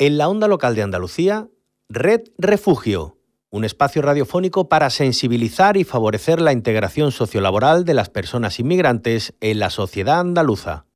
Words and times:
En 0.00 0.16
la 0.16 0.28
onda 0.28 0.46
local 0.46 0.76
de 0.76 0.82
Andalucía, 0.82 1.48
Red 1.88 2.20
Refugio, 2.38 3.18
un 3.50 3.64
espacio 3.64 4.00
radiofónico 4.00 4.68
para 4.68 4.90
sensibilizar 4.90 5.76
y 5.76 5.82
favorecer 5.82 6.40
la 6.40 6.52
integración 6.52 7.10
sociolaboral 7.10 7.84
de 7.84 7.94
las 7.94 8.08
personas 8.08 8.60
inmigrantes 8.60 9.34
en 9.40 9.58
la 9.58 9.70
sociedad 9.70 10.20
andaluza. 10.20 10.86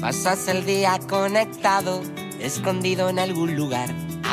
Pasas 0.00 0.48
el 0.48 0.66
día 0.66 0.98
conectado, 1.08 2.02
escondido 2.40 3.08
en 3.08 3.20
algún 3.20 3.54
lugar, 3.54 3.94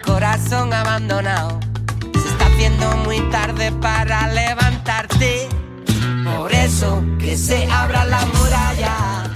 corazón 0.00 0.72
abandonado. 0.72 1.60
Se 2.12 2.28
está 2.28 2.46
haciendo 2.46 2.96
muy 2.98 3.20
tarde 3.30 3.72
para 3.80 4.28
levantarte. 4.28 5.48
Por 6.24 6.52
eso 6.52 7.02
que 7.18 7.36
se 7.36 7.66
abra 7.70 8.04
la 8.04 8.24
muralla 8.26 9.28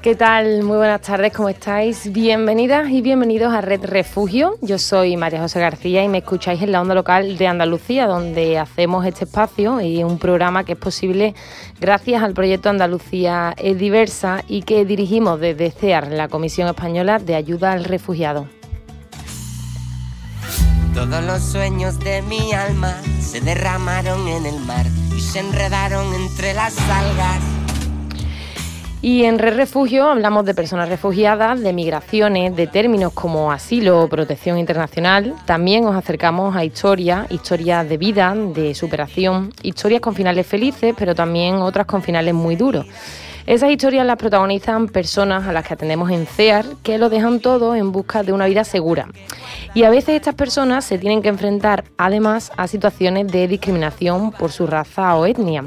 ¿Qué 0.00 0.14
tal? 0.14 0.62
Muy 0.62 0.76
buenas 0.76 1.02
tardes, 1.02 1.32
¿cómo 1.32 1.48
estáis? 1.48 2.12
Bienvenidas 2.12 2.88
y 2.88 3.02
bienvenidos 3.02 3.52
a 3.52 3.60
Red 3.60 3.84
Refugio. 3.84 4.56
Yo 4.62 4.78
soy 4.78 5.16
María 5.16 5.40
José 5.40 5.58
García 5.58 6.04
y 6.04 6.08
me 6.08 6.18
escucháis 6.18 6.62
en 6.62 6.70
la 6.70 6.80
onda 6.80 6.94
local 6.94 7.36
de 7.36 7.46
Andalucía, 7.48 8.06
donde 8.06 8.58
hacemos 8.58 9.04
este 9.04 9.24
espacio 9.24 9.80
y 9.80 10.04
un 10.04 10.18
programa 10.18 10.62
que 10.62 10.74
es 10.74 10.78
posible 10.78 11.34
gracias 11.80 12.22
al 12.22 12.32
proyecto 12.32 12.70
Andalucía 12.70 13.54
es 13.58 13.76
diversa 13.76 14.44
y 14.46 14.62
que 14.62 14.84
dirigimos 14.84 15.40
desde 15.40 15.72
CEAR, 15.72 16.12
la 16.12 16.28
Comisión 16.28 16.68
Española 16.68 17.18
de 17.18 17.34
Ayuda 17.34 17.72
al 17.72 17.84
Refugiado. 17.84 18.57
Todos 20.98 21.22
los 21.22 21.40
sueños 21.42 22.00
de 22.00 22.22
mi 22.22 22.52
alma 22.52 22.92
se 23.20 23.40
derramaron 23.40 24.26
en 24.26 24.46
el 24.46 24.58
mar 24.58 24.84
y 25.16 25.20
se 25.20 25.38
enredaron 25.38 26.12
entre 26.12 26.54
las 26.54 26.76
algas 26.90 27.38
y 29.00 29.22
en 29.22 29.38
Red 29.38 29.54
Refugio 29.54 30.10
hablamos 30.10 30.44
de 30.44 30.54
personas 30.54 30.88
refugiadas, 30.88 31.60
de 31.60 31.72
migraciones, 31.72 32.56
de 32.56 32.66
términos 32.66 33.12
como 33.12 33.52
asilo 33.52 34.02
o 34.02 34.08
protección 34.08 34.58
internacional. 34.58 35.36
También 35.46 35.84
os 35.84 35.94
acercamos 35.94 36.56
a 36.56 36.64
historias, 36.64 37.30
historias 37.30 37.88
de 37.88 37.96
vida, 37.96 38.34
de 38.34 38.74
superación, 38.74 39.52
historias 39.62 40.00
con 40.00 40.16
finales 40.16 40.48
felices, 40.48 40.96
pero 40.98 41.14
también 41.14 41.54
otras 41.56 41.86
con 41.86 42.02
finales 42.02 42.34
muy 42.34 42.56
duros. 42.56 42.86
Esas 43.48 43.70
historias 43.70 44.04
las 44.04 44.18
protagonizan 44.18 44.88
personas 44.88 45.48
a 45.48 45.54
las 45.54 45.66
que 45.66 45.72
atendemos 45.72 46.10
en 46.10 46.26
CEAR 46.26 46.66
que 46.82 46.98
lo 46.98 47.08
dejan 47.08 47.40
todo 47.40 47.74
en 47.74 47.92
busca 47.92 48.22
de 48.22 48.34
una 48.34 48.44
vida 48.44 48.62
segura. 48.62 49.08
Y 49.72 49.84
a 49.84 49.90
veces 49.90 50.16
estas 50.16 50.34
personas 50.34 50.84
se 50.84 50.98
tienen 50.98 51.22
que 51.22 51.30
enfrentar 51.30 51.84
además 51.96 52.52
a 52.58 52.66
situaciones 52.66 53.28
de 53.28 53.48
discriminación 53.48 54.32
por 54.32 54.52
su 54.52 54.66
raza 54.66 55.16
o 55.16 55.24
etnia. 55.24 55.64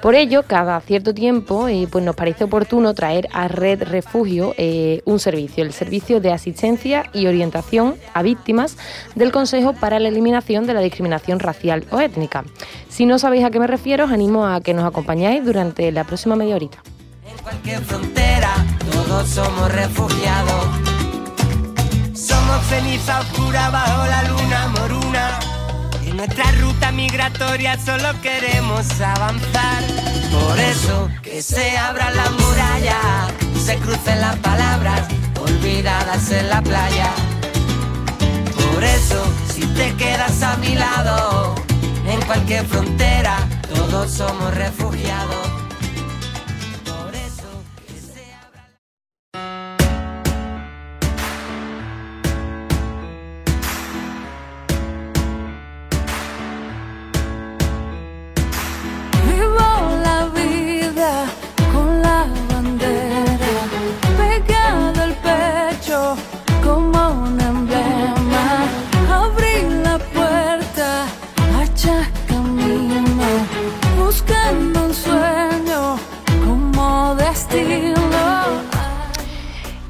Por 0.00 0.14
ello, 0.14 0.44
cada 0.46 0.80
cierto 0.80 1.12
tiempo 1.12 1.68
eh, 1.68 1.86
pues 1.92 2.02
nos 2.02 2.16
parece 2.16 2.44
oportuno 2.44 2.94
traer 2.94 3.28
a 3.34 3.46
Red 3.46 3.82
Refugio 3.82 4.54
eh, 4.56 5.02
un 5.04 5.18
servicio, 5.18 5.64
el 5.64 5.74
servicio 5.74 6.22
de 6.22 6.32
asistencia 6.32 7.10
y 7.12 7.26
orientación 7.26 7.96
a 8.14 8.22
víctimas 8.22 8.78
del 9.16 9.32
Consejo 9.32 9.74
para 9.74 9.98
la 9.98 10.08
Eliminación 10.08 10.66
de 10.66 10.72
la 10.72 10.80
Discriminación 10.80 11.40
Racial 11.40 11.84
o 11.90 12.00
Étnica. 12.00 12.44
Si 12.88 13.04
no 13.04 13.18
sabéis 13.18 13.44
a 13.44 13.50
qué 13.50 13.60
me 13.60 13.66
refiero, 13.66 14.06
os 14.06 14.12
animo 14.12 14.46
a 14.46 14.62
que 14.62 14.72
nos 14.72 14.86
acompañéis 14.86 15.44
durante 15.44 15.92
la 15.92 16.04
próxima 16.04 16.34
media 16.34 16.56
horita 16.56 16.78
cualquier 17.48 17.82
frontera, 17.82 18.50
todos 18.92 19.26
somos 19.30 19.72
refugiados. 19.72 20.66
Somos 22.12 22.62
ceniza 22.68 23.20
oscura 23.20 23.70
bajo 23.70 24.06
la 24.06 24.22
luna 24.24 24.68
moruna. 24.68 25.38
En 26.04 26.18
nuestra 26.18 26.44
ruta 26.60 26.92
migratoria 26.92 27.78
solo 27.78 28.08
queremos 28.20 28.84
avanzar. 29.00 29.82
Por 30.30 30.58
eso 30.58 31.08
que 31.22 31.40
se 31.40 31.78
abra 31.78 32.10
la 32.10 32.28
muralla, 32.30 33.00
se 33.64 33.76
crucen 33.76 34.20
las 34.20 34.36
palabras 34.36 35.08
olvidadas 35.40 36.30
en 36.30 36.50
la 36.50 36.60
playa. 36.60 37.10
Por 38.56 38.84
eso, 38.84 39.24
si 39.54 39.62
te 39.68 39.94
quedas 39.94 40.42
a 40.42 40.56
mi 40.58 40.74
lado, 40.74 41.54
en 42.06 42.20
cualquier 42.26 42.66
frontera, 42.66 43.38
todos 43.74 44.10
somos 44.10 44.54
refugiados. 44.54 45.57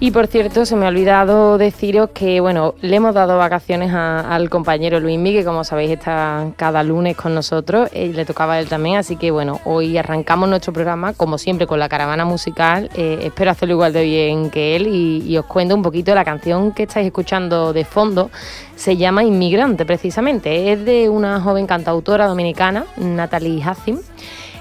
Y 0.09 0.11
por 0.11 0.27
cierto, 0.27 0.65
se 0.65 0.75
me 0.75 0.87
ha 0.87 0.89
olvidado 0.89 1.59
deciros 1.59 2.09
que, 2.15 2.41
bueno, 2.41 2.75
le 2.81 2.97
hemos 2.97 3.13
dado 3.13 3.37
vacaciones 3.37 3.93
al 3.93 4.49
compañero 4.49 5.01
Luis 5.01 5.19
Miguel, 5.19 5.43
que 5.43 5.45
como 5.45 5.65
sabéis 5.65 5.91
está 5.91 6.47
cada 6.57 6.83
lunes 6.83 7.15
con 7.15 7.35
nosotros, 7.35 7.91
y 7.93 8.15
le 8.15 8.25
tocaba 8.25 8.55
a 8.55 8.61
él 8.61 8.69
también, 8.69 8.97
así 8.97 9.17
que 9.17 9.31
bueno, 9.31 9.61
hoy 9.67 9.99
arrancamos 9.99 10.49
nuestro 10.49 10.73
programa, 10.73 11.13
como 11.13 11.37
siempre, 11.37 11.67
con 11.67 11.79
la 11.79 11.91
caravana 11.91 12.25
musical. 12.25 12.89
Eh, 12.95 13.19
espero 13.25 13.51
hacerlo 13.51 13.75
igual 13.75 13.93
de 13.93 14.03
bien 14.03 14.49
que 14.49 14.77
él 14.77 14.87
y, 14.87 15.37
os 15.37 15.45
cuento 15.45 15.75
un 15.75 15.83
poquito 15.83 16.15
la 16.15 16.25
canción 16.25 16.73
que 16.73 16.85
estáis 16.85 17.05
escuchando 17.05 17.75
de 17.75 17.85
fondo. 17.85 18.31
Se 18.77 18.97
llama 18.97 19.25
Inmigrante, 19.25 19.85
precisamente. 19.85 20.73
Es 20.73 20.87
de 20.87 21.11
una 21.11 21.39
joven 21.43 21.67
cantautora 21.67 22.27
dominicana, 22.29 22.87
Natalie 22.97 23.63
Hassim. 23.63 23.99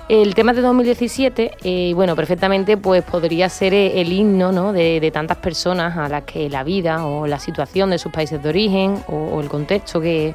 El 0.10 0.36
tema 0.36 0.54
de 0.54 0.62
2017, 0.62 1.52
eh, 1.66 1.92
bueno, 1.94 2.16
perfectamente 2.16 2.78
pues 2.78 3.04
podría 3.04 3.50
ser 3.50 3.74
eh, 3.74 4.00
el 4.00 4.14
himno 4.14 4.72
de, 4.72 5.12
tantas 5.12 5.36
personas 5.36 5.98
a 5.98 6.08
las 6.08 6.24
que 6.24 6.50
la 6.50 6.64
vida 6.64 7.06
o 7.06 7.28
la 7.28 7.40
situación 7.40 7.90
de 7.90 7.98
sus 7.98 8.14
países 8.14 8.42
de 8.42 8.48
origen 8.48 9.04
o, 9.10 9.42
el 9.42 9.50
contexto 9.50 10.00
que, 10.00 10.34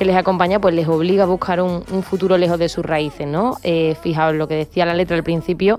les 0.00 0.16
acompaña 0.16 0.58
pues 0.58 0.74
les 0.74 0.88
obliga 0.88 1.24
a 1.24 1.26
buscar 1.26 1.60
un, 1.60 1.84
futuro 2.02 2.36
lejos 2.38 2.58
de 2.58 2.68
sus 2.70 2.84
raíces, 2.84 3.26
¿no? 3.28 3.58
Eh, 3.62 3.94
fijaos 4.02 4.34
lo 4.34 4.48
que 4.48 4.54
decía 4.54 4.84
la 4.84 4.94
letra 4.94 5.16
al 5.16 5.22
principio, 5.22 5.78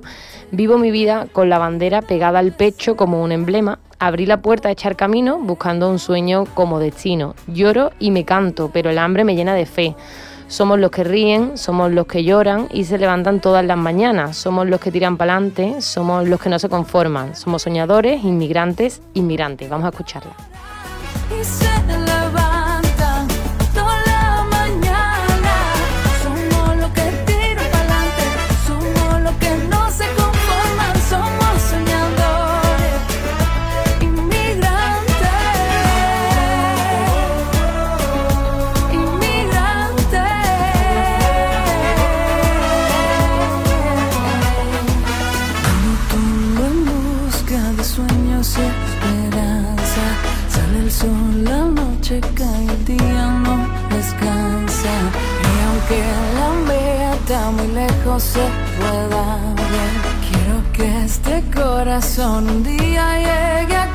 vivo 0.52 0.78
mi 0.78 0.92
vida 0.92 1.28
con 1.34 1.50
la 1.50 1.58
bandera 1.58 2.02
pegada 2.04 2.40
al 2.40 2.54
pecho 2.54 2.96
como 2.96 3.22
un 3.22 3.32
emblema, 3.32 3.80
abrí 4.00 4.28
la 4.28 4.42
puerta 4.42 4.70
a 4.70 4.72
echar 4.72 4.96
camino 4.96 5.40
buscando 5.40 5.90
un 5.90 5.98
sueño 5.98 6.46
como 6.54 6.80
destino, 6.80 7.34
lloro 7.48 7.92
y 8.00 8.12
me 8.12 8.26
canto, 8.26 8.70
pero 8.72 8.92
el 8.92 9.00
hambre 9.00 9.26
me 9.26 9.36
llena 9.36 9.56
de 9.56 9.66
fe. 9.66 9.96
Somos 10.48 10.80
los 10.80 10.92
que 10.92 11.04
ríen, 11.04 11.58
somos 11.58 11.92
los 11.92 12.06
que 12.06 12.24
lloran 12.24 12.68
y 12.72 12.86
se 12.86 12.98
levantan 12.98 13.40
todas 13.40 13.66
las 13.66 13.78
mañanas, 13.78 14.38
somos 14.38 14.68
los 14.68 14.80
que 14.80 14.92
tiran 14.92 15.18
para 15.18 15.36
adelante, 15.36 15.82
somos 15.82 16.28
los 16.28 16.40
que 16.40 16.50
no 16.50 16.60
se 16.60 16.70
conforman, 16.70 17.36
somos 17.36 17.64
soñadores, 17.64 18.24
inmigrantes, 18.24 19.02
inmigrantes. 19.14 19.70
Vamos 19.70 19.86
a 19.86 19.90
escucharla. 19.90 20.36
esperanza. 48.62 50.04
Sale 50.50 50.80
el 50.80 50.92
sol, 50.92 51.44
la 51.44 51.66
noche 51.66 52.22
cae, 52.36 52.66
el 52.66 52.86
día 52.86 53.26
no 53.46 53.68
descansa. 53.90 54.94
Y 55.48 55.54
aunque 55.68 56.00
la 56.38 56.50
mía 56.68 57.14
está 57.14 57.52
muy 57.52 57.68
lejos, 57.68 58.24
se 58.24 58.46
pueda 58.78 59.26
ver. 59.72 59.94
Quiero 60.28 60.58
que 60.74 61.06
este 61.06 61.44
corazón 61.54 62.50
un 62.50 62.64
día 62.64 63.06
llegue 63.18 63.76
a 63.76 63.93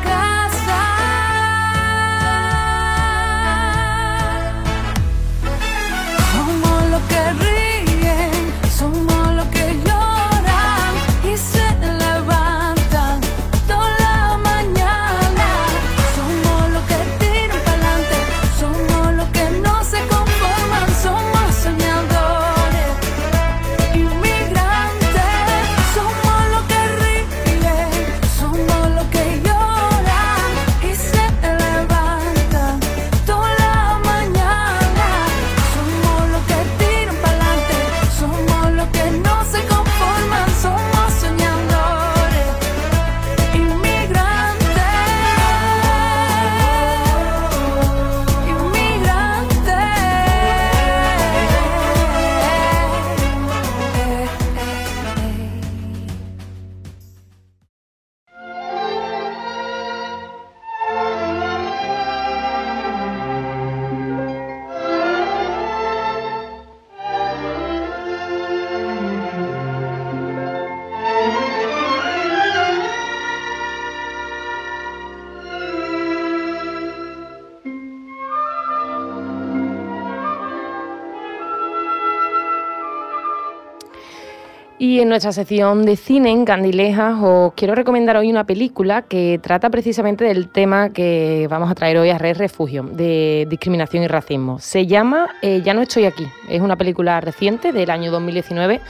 En 85.01 85.09
nuestra 85.09 85.31
sección 85.31 85.87
de 85.87 85.95
cine 85.95 86.33
en 86.33 86.45
Candilejas 86.45 87.15
os 87.23 87.53
quiero 87.55 87.77
recomendar 87.77 88.17
hoy 88.17 88.31
una 88.31 88.43
película 88.43 89.03
que 89.03 89.39
trata 89.41 89.71
precisamente 89.71 90.25
del 90.25 90.49
tema 90.49 90.91
que 90.91 91.47
vamos 91.49 91.71
a 91.71 91.77
traer 91.77 91.99
hoy 91.99 92.11
a 92.11 92.19
Red 92.19 92.37
Refugio, 92.37 92.83
de 92.83 93.47
discriminación 93.49 94.03
y 94.03 94.09
racismo. 94.09 94.59
Se 94.59 94.89
llama 94.89 95.29
eh, 95.41 95.63
Ya 95.65 95.73
no 95.73 95.83
estoy 95.83 96.07
aquí. 96.07 96.27
Es 96.49 96.61
una 96.61 96.75
película 96.75 97.21
reciente 97.21 97.73
del 97.73 97.91
año 97.91 98.11
2019 98.11 98.81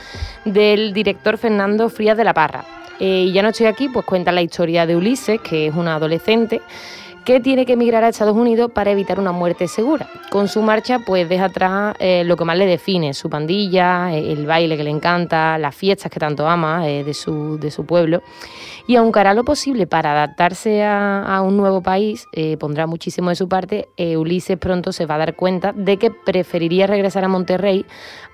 del 0.46 0.94
director 0.94 1.36
Fernando 1.36 1.90
Frías 1.90 2.16
de 2.16 2.24
la 2.24 2.32
Parra. 2.32 2.64
Eh, 2.98 3.24
y 3.28 3.32
Ya 3.32 3.42
no 3.42 3.50
estoy 3.50 3.66
aquí, 3.66 3.90
pues 3.90 4.06
cuenta 4.06 4.32
la 4.32 4.40
historia 4.40 4.86
de 4.86 4.96
Ulises, 4.96 5.42
que 5.42 5.66
es 5.66 5.74
una 5.74 5.96
adolescente 5.96 6.62
que 7.28 7.40
tiene 7.40 7.66
que 7.66 7.74
emigrar 7.74 8.04
a 8.04 8.08
Estados 8.08 8.34
Unidos 8.34 8.70
para 8.72 8.90
evitar 8.90 9.20
una 9.20 9.32
muerte 9.32 9.68
segura. 9.68 10.08
Con 10.30 10.48
su 10.48 10.62
marcha, 10.62 11.00
pues 11.00 11.28
deja 11.28 11.44
atrás 11.44 11.94
eh, 11.98 12.22
lo 12.24 12.38
que 12.38 12.46
más 12.46 12.56
le 12.56 12.64
define, 12.64 13.12
su 13.12 13.28
pandilla, 13.28 14.14
eh, 14.14 14.32
el 14.32 14.46
baile 14.46 14.78
que 14.78 14.82
le 14.82 14.88
encanta, 14.88 15.58
las 15.58 15.74
fiestas 15.74 16.10
que 16.10 16.18
tanto 16.18 16.48
ama 16.48 16.88
eh, 16.88 17.04
de, 17.04 17.12
su, 17.12 17.58
de 17.58 17.70
su 17.70 17.84
pueblo 17.84 18.22
y 18.88 18.96
aunque 18.96 19.20
hará 19.20 19.34
lo 19.34 19.44
posible 19.44 19.86
para 19.86 20.12
adaptarse 20.12 20.82
a, 20.82 21.42
un 21.44 21.58
nuevo 21.58 21.82
país, 21.82 22.26
eh, 22.32 22.56
pondrá 22.56 22.86
muchísimo 22.86 23.28
de 23.28 23.36
su 23.36 23.46
parte, 23.46 23.90
eh, 23.98 24.16
Ulises 24.16 24.56
pronto 24.56 24.92
se 24.92 25.04
va 25.04 25.16
a 25.16 25.18
dar 25.18 25.36
cuenta 25.36 25.74
de 25.74 25.98
que 25.98 26.10
preferiría 26.10 26.86
regresar 26.86 27.22
a 27.22 27.28
Monterrey 27.28 27.84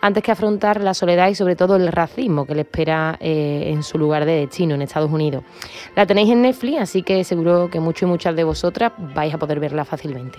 antes 0.01 0.23
que 0.23 0.31
afrontar 0.31 0.81
la 0.81 0.95
soledad 0.95 1.29
y 1.29 1.35
sobre 1.35 1.57
todo 1.57 1.75
el 1.75 1.89
racismo 1.89 2.47
que 2.47 2.55
le 2.55 2.61
espera 2.61 3.19
eh, 3.19 3.65
en 3.67 3.83
su 3.83 3.99
lugar 3.99 4.27
de 4.27 4.37
destino, 4.37 4.77
en 4.77 4.83
Estados 4.83 5.11
Unidos. 5.11 5.43
La 5.97 6.07
tenéis 6.07 6.31
en 6.31 6.43
Netflix, 6.43 6.81
así 6.81 7.03
que 7.03 7.25
seguro 7.25 7.69
que 7.69 7.81
muchos 7.81 8.03
y 8.03 8.07
muchas 8.07 8.37
de 8.37 8.45
vosotras 8.45 8.93
vais 8.97 9.35
a 9.35 9.39
poder 9.39 9.59
verla 9.59 9.85
fácilmente. 9.85 10.39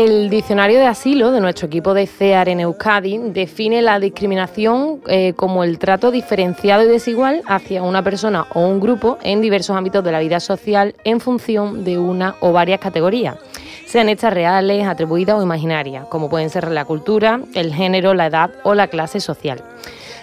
El 0.00 0.30
diccionario 0.30 0.78
de 0.78 0.86
asilo 0.86 1.30
de 1.30 1.42
nuestro 1.42 1.66
equipo 1.66 1.92
de 1.92 2.06
CEAR 2.06 2.48
en 2.48 2.60
Euskadi 2.60 3.18
define 3.18 3.82
la 3.82 4.00
discriminación 4.00 5.02
eh, 5.06 5.34
como 5.34 5.62
el 5.62 5.78
trato 5.78 6.10
diferenciado 6.10 6.84
y 6.84 6.88
desigual 6.88 7.42
hacia 7.46 7.82
una 7.82 8.02
persona 8.02 8.46
o 8.54 8.60
un 8.60 8.80
grupo 8.80 9.18
en 9.22 9.42
diversos 9.42 9.76
ámbitos 9.76 10.02
de 10.02 10.10
la 10.10 10.20
vida 10.20 10.40
social 10.40 10.94
en 11.04 11.20
función 11.20 11.84
de 11.84 11.98
una 11.98 12.36
o 12.40 12.50
varias 12.50 12.80
categorías, 12.80 13.36
sean 13.84 14.08
estas 14.08 14.32
reales, 14.32 14.86
atribuidas 14.86 15.36
o 15.36 15.42
imaginarias, 15.42 16.06
como 16.06 16.30
pueden 16.30 16.48
ser 16.48 16.70
la 16.70 16.86
cultura, 16.86 17.42
el 17.52 17.74
género, 17.74 18.14
la 18.14 18.28
edad 18.28 18.52
o 18.62 18.72
la 18.72 18.88
clase 18.88 19.20
social. 19.20 19.62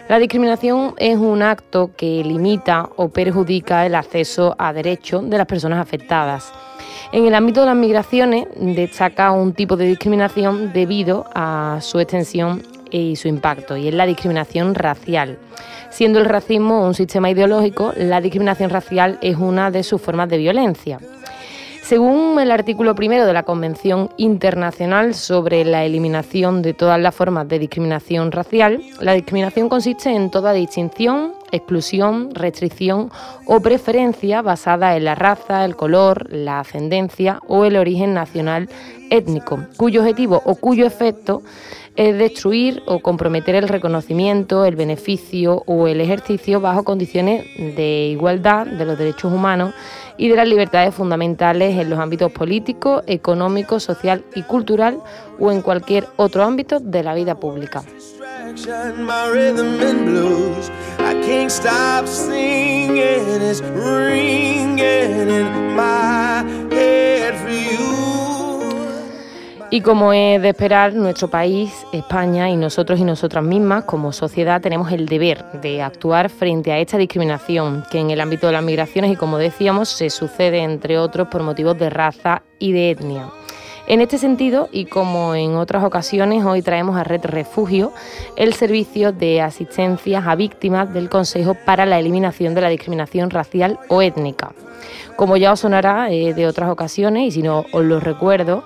La 0.10 0.18
discriminación 0.18 0.96
es 0.98 1.18
un 1.18 1.44
acto 1.44 1.92
que 1.96 2.24
limita 2.24 2.90
o 2.96 3.10
perjudica 3.10 3.86
el 3.86 3.94
acceso 3.94 4.56
a 4.58 4.74
derechos 4.74 5.30
de 5.30 5.38
las 5.38 5.46
personas 5.46 5.80
afectadas 5.80 6.52
en 7.12 7.26
el 7.26 7.36
ámbito 7.36 7.62
de 7.62 7.68
las 7.68 7.76
migraciones 7.76 8.48
destaca 8.56 9.32
un 9.32 9.54
tipo 9.54 9.78
de 9.78 9.86
discriminación 9.88 10.74
debido 10.74 11.26
a 11.34 11.80
su 11.82 12.00
extensión 12.00 12.64
y 12.92 13.16
su 13.16 13.28
impacto, 13.28 13.78
y 13.78 13.88
es 13.88 13.94
la 13.94 14.06
discriminación 14.06 14.76
racial. 14.76 15.38
Siendo 15.90 16.20
el 16.20 16.26
racismo 16.26 16.86
un 16.86 16.94
sistema 16.94 17.30
ideológico, 17.30 17.94
la 17.96 18.22
discriminación 18.22 18.70
racial 18.70 19.18
es 19.22 19.38
una 19.38 19.72
de 19.72 19.84
sus 19.84 20.02
formas 20.02 20.30
de 20.30 20.38
violencia. 20.38 21.00
Según 21.88 22.38
el 22.38 22.52
artículo 22.52 22.96
primero 22.96 23.26
de 23.26 23.32
la 23.32 23.44
Convención 23.44 24.10
Internacional 24.18 25.14
sobre 25.14 25.64
la 25.64 25.86
Eliminación 25.86 26.62
de 26.62 26.74
todas 26.74 27.00
las 27.00 27.16
formas 27.16 27.48
de 27.48 27.60
discriminación 27.60 28.34
racial, 28.34 28.82
la 29.00 29.14
discriminación 29.14 29.70
consiste 29.70 30.10
en 30.10 30.30
toda 30.30 30.52
distinción, 30.52 31.32
exclusión, 31.50 32.36
restricción 32.36 33.10
o 33.46 33.62
preferencia 33.62 34.42
basada 34.42 34.98
en 34.98 35.06
la 35.06 35.16
raza, 35.16 35.64
el 35.64 35.78
color, 35.78 36.28
la 36.30 36.60
ascendencia 36.60 37.40
o 37.48 37.64
el 37.64 37.78
origen 37.78 38.14
nacional 38.14 38.68
étnico, 39.10 39.66
cuyo 39.78 40.02
objetivo 40.02 40.42
o 40.44 40.56
cuyo 40.56 40.86
efecto 40.86 41.42
es 41.96 42.18
destruir 42.18 42.84
o 42.86 43.00
comprometer 43.00 43.56
el 43.56 43.70
reconocimiento, 43.70 44.66
el 44.66 44.76
beneficio 44.76 45.64
o 45.66 45.88
el 45.88 46.02
ejercicio 46.02 46.60
bajo 46.60 46.84
condiciones 46.84 47.46
de 47.58 48.10
igualdad 48.12 48.68
de 48.68 48.86
los 48.86 48.98
derechos 48.98 49.34
humanos 49.34 49.74
y 50.18 50.30
de 50.30 50.36
las 50.36 50.48
libertades 50.48 50.94
fundamentales 50.94 51.78
en 51.78 51.90
los 51.90 52.00
ámbitos 52.00 52.32
político, 52.32 53.04
económico, 53.08 53.80
social 53.80 54.24
y 54.36 54.44
cultural 54.44 55.00
o 55.40 55.52
en 55.52 55.62
cualquier 55.62 56.08
otro 56.18 56.44
ámbito 56.44 56.80
de 56.80 57.04
la 57.04 57.14
vida 57.14 57.40
pública. 57.40 57.84
Y 69.70 69.82
como 69.82 70.14
es 70.14 70.42
de 70.42 70.50
esperar, 70.50 70.94
nuestro 70.94 71.28
país, 71.28 71.86
España 71.92 72.50
y 72.50 72.56
nosotros 72.56 73.00
y 73.02 73.04
nosotras 73.04 73.44
mismas 73.44 73.84
como 73.84 74.14
sociedad 74.14 74.62
tenemos 74.62 74.94
el 74.94 75.08
deber 75.08 75.44
de 75.62 75.82
actuar 75.82 76.30
frente 76.30 76.72
a 76.72 76.80
esta 76.80 76.98
discriminación 76.98 77.84
que 77.92 78.00
en 78.00 78.10
el 78.10 78.22
ámbito 78.22 78.48
de 78.48 78.54
las 78.54 78.64
migraciones 78.64 79.12
y 79.12 79.18
como 79.18 79.38
decíamos 79.38 79.90
se 79.90 80.10
sucede 80.10 80.60
entre 80.60 80.98
otros 80.98 81.28
por 81.28 81.44
motivos 81.44 81.78
de 81.78 81.90
raza 81.90 82.44
y 82.60 82.72
de 82.72 82.92
etnia. 82.92 83.30
En 83.88 84.00
este 84.00 84.18
sentido, 84.18 84.70
y 84.72 84.86
como 84.86 85.36
en 85.36 85.56
otras 85.56 85.84
ocasiones, 85.84 86.46
hoy 86.46 86.62
traemos 86.62 86.98
a 86.98 87.04
Red 87.04 87.26
Refugio 87.26 87.92
el 88.38 88.54
servicio 88.54 89.12
de 89.12 89.42
asistencia 89.42 90.20
a 90.26 90.36
víctimas 90.36 90.94
del 90.94 91.10
Consejo 91.10 91.56
para 91.66 91.86
la 91.86 92.00
Eliminación 92.00 92.54
de 92.54 92.62
la 92.62 92.70
Discriminación 92.70 93.30
Racial 93.30 93.80
o 93.90 94.02
Étnica. 94.02 94.54
Como 95.16 95.38
ya 95.38 95.54
os 95.54 95.62
sonará 95.62 96.12
eh, 96.12 96.34
de 96.34 96.48
otras 96.48 96.70
ocasiones, 96.70 97.28
y 97.28 97.32
si 97.32 97.42
no 97.42 97.66
os 97.72 97.84
lo 97.84 98.02
recuerdo, 98.02 98.66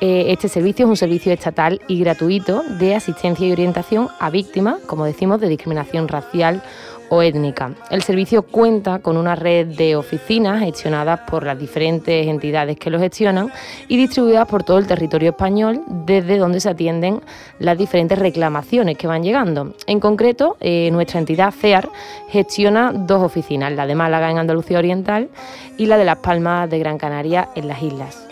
eh, 0.00 0.26
este 0.28 0.48
servicio 0.48 0.84
es 0.84 0.90
un 0.90 0.96
servicio 0.96 1.32
estatal 1.32 1.80
y 1.88 1.98
gratuito 1.98 2.62
de 2.78 2.94
asistencia 2.94 3.46
y 3.46 3.52
orientación 3.52 4.08
a 4.20 4.30
víctimas, 4.30 4.80
como 4.86 5.04
decimos, 5.04 5.40
de 5.40 5.48
discriminación 5.48 6.06
racial 6.06 6.62
o 7.08 7.22
étnica. 7.22 7.72
El 7.90 8.02
servicio 8.02 8.42
cuenta 8.42 9.00
con 9.00 9.16
una 9.16 9.34
red 9.34 9.66
de 9.66 9.96
oficinas 9.96 10.60
gestionadas 10.60 11.20
por 11.20 11.44
las 11.44 11.58
diferentes 11.58 12.26
entidades 12.26 12.78
que 12.78 12.90
lo 12.90 12.98
gestionan 12.98 13.50
y 13.88 13.96
distribuidas 13.96 14.46
por 14.46 14.62
todo 14.62 14.78
el 14.78 14.86
territorio 14.86 15.30
español, 15.30 15.82
desde 15.88 16.38
donde 16.38 16.60
se 16.60 16.68
atienden 16.68 17.22
las 17.58 17.78
diferentes 17.78 18.18
reclamaciones 18.18 18.96
que 18.96 19.06
van 19.06 19.22
llegando. 19.22 19.74
En 19.86 20.00
concreto, 20.00 20.56
eh, 20.60 20.90
nuestra 20.92 21.18
entidad 21.18 21.52
CEAR 21.52 21.88
gestiona 22.28 22.92
dos 22.92 23.22
oficinas, 23.22 23.72
la 23.72 23.86
de 23.86 23.94
Málaga 23.94 24.30
en 24.30 24.38
Andalucía 24.38 24.78
Oriental 24.78 25.28
y 25.76 25.86
la 25.86 25.96
de 25.96 26.04
Las 26.04 26.18
Palmas 26.18 26.68
de 26.70 26.78
Gran 26.78 26.98
Canaria 26.98 27.48
en 27.54 27.68
las 27.68 27.82
islas. 27.82 28.27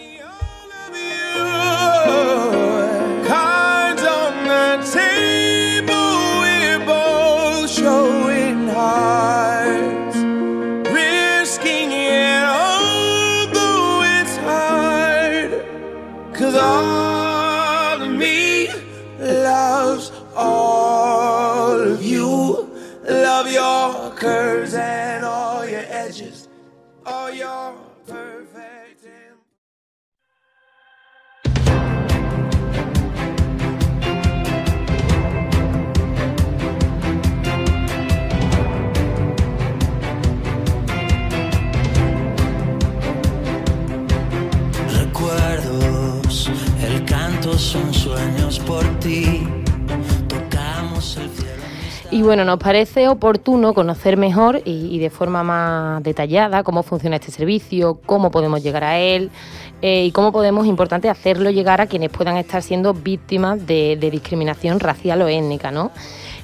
heart. 8.97 9.36
Y 52.11 52.23
bueno, 52.23 52.45
nos 52.45 52.59
parece 52.59 53.09
oportuno 53.09 53.75
conocer 53.75 54.17
mejor 54.17 54.63
y, 54.65 54.99
de 54.99 55.11
forma 55.11 55.43
más 55.43 56.03
detallada 56.03 56.63
cómo 56.63 56.83
funciona 56.83 57.17
este 57.17 57.31
servicio, 57.31 58.01
cómo 58.07 58.31
podemos 58.31 58.63
llegar 58.63 58.85
a 58.85 58.99
él 58.99 59.31
eh, 59.83 60.05
y 60.05 60.13
cómo 60.13 60.33
podemos, 60.33 60.67
importante, 60.67 61.11
hacerlo 61.11 61.51
llegar 61.51 61.81
a 61.81 61.87
quienes 61.87 62.11
puedan 62.11 62.37
estar 62.37 62.63
siendo 62.63 62.95
víctimas 62.95 63.67
de, 63.67 63.99
de 64.01 64.11
discriminación 64.11 64.81
racial 64.81 65.21
o 65.23 65.29
étnica, 65.29 65.71
¿no? 65.71 65.91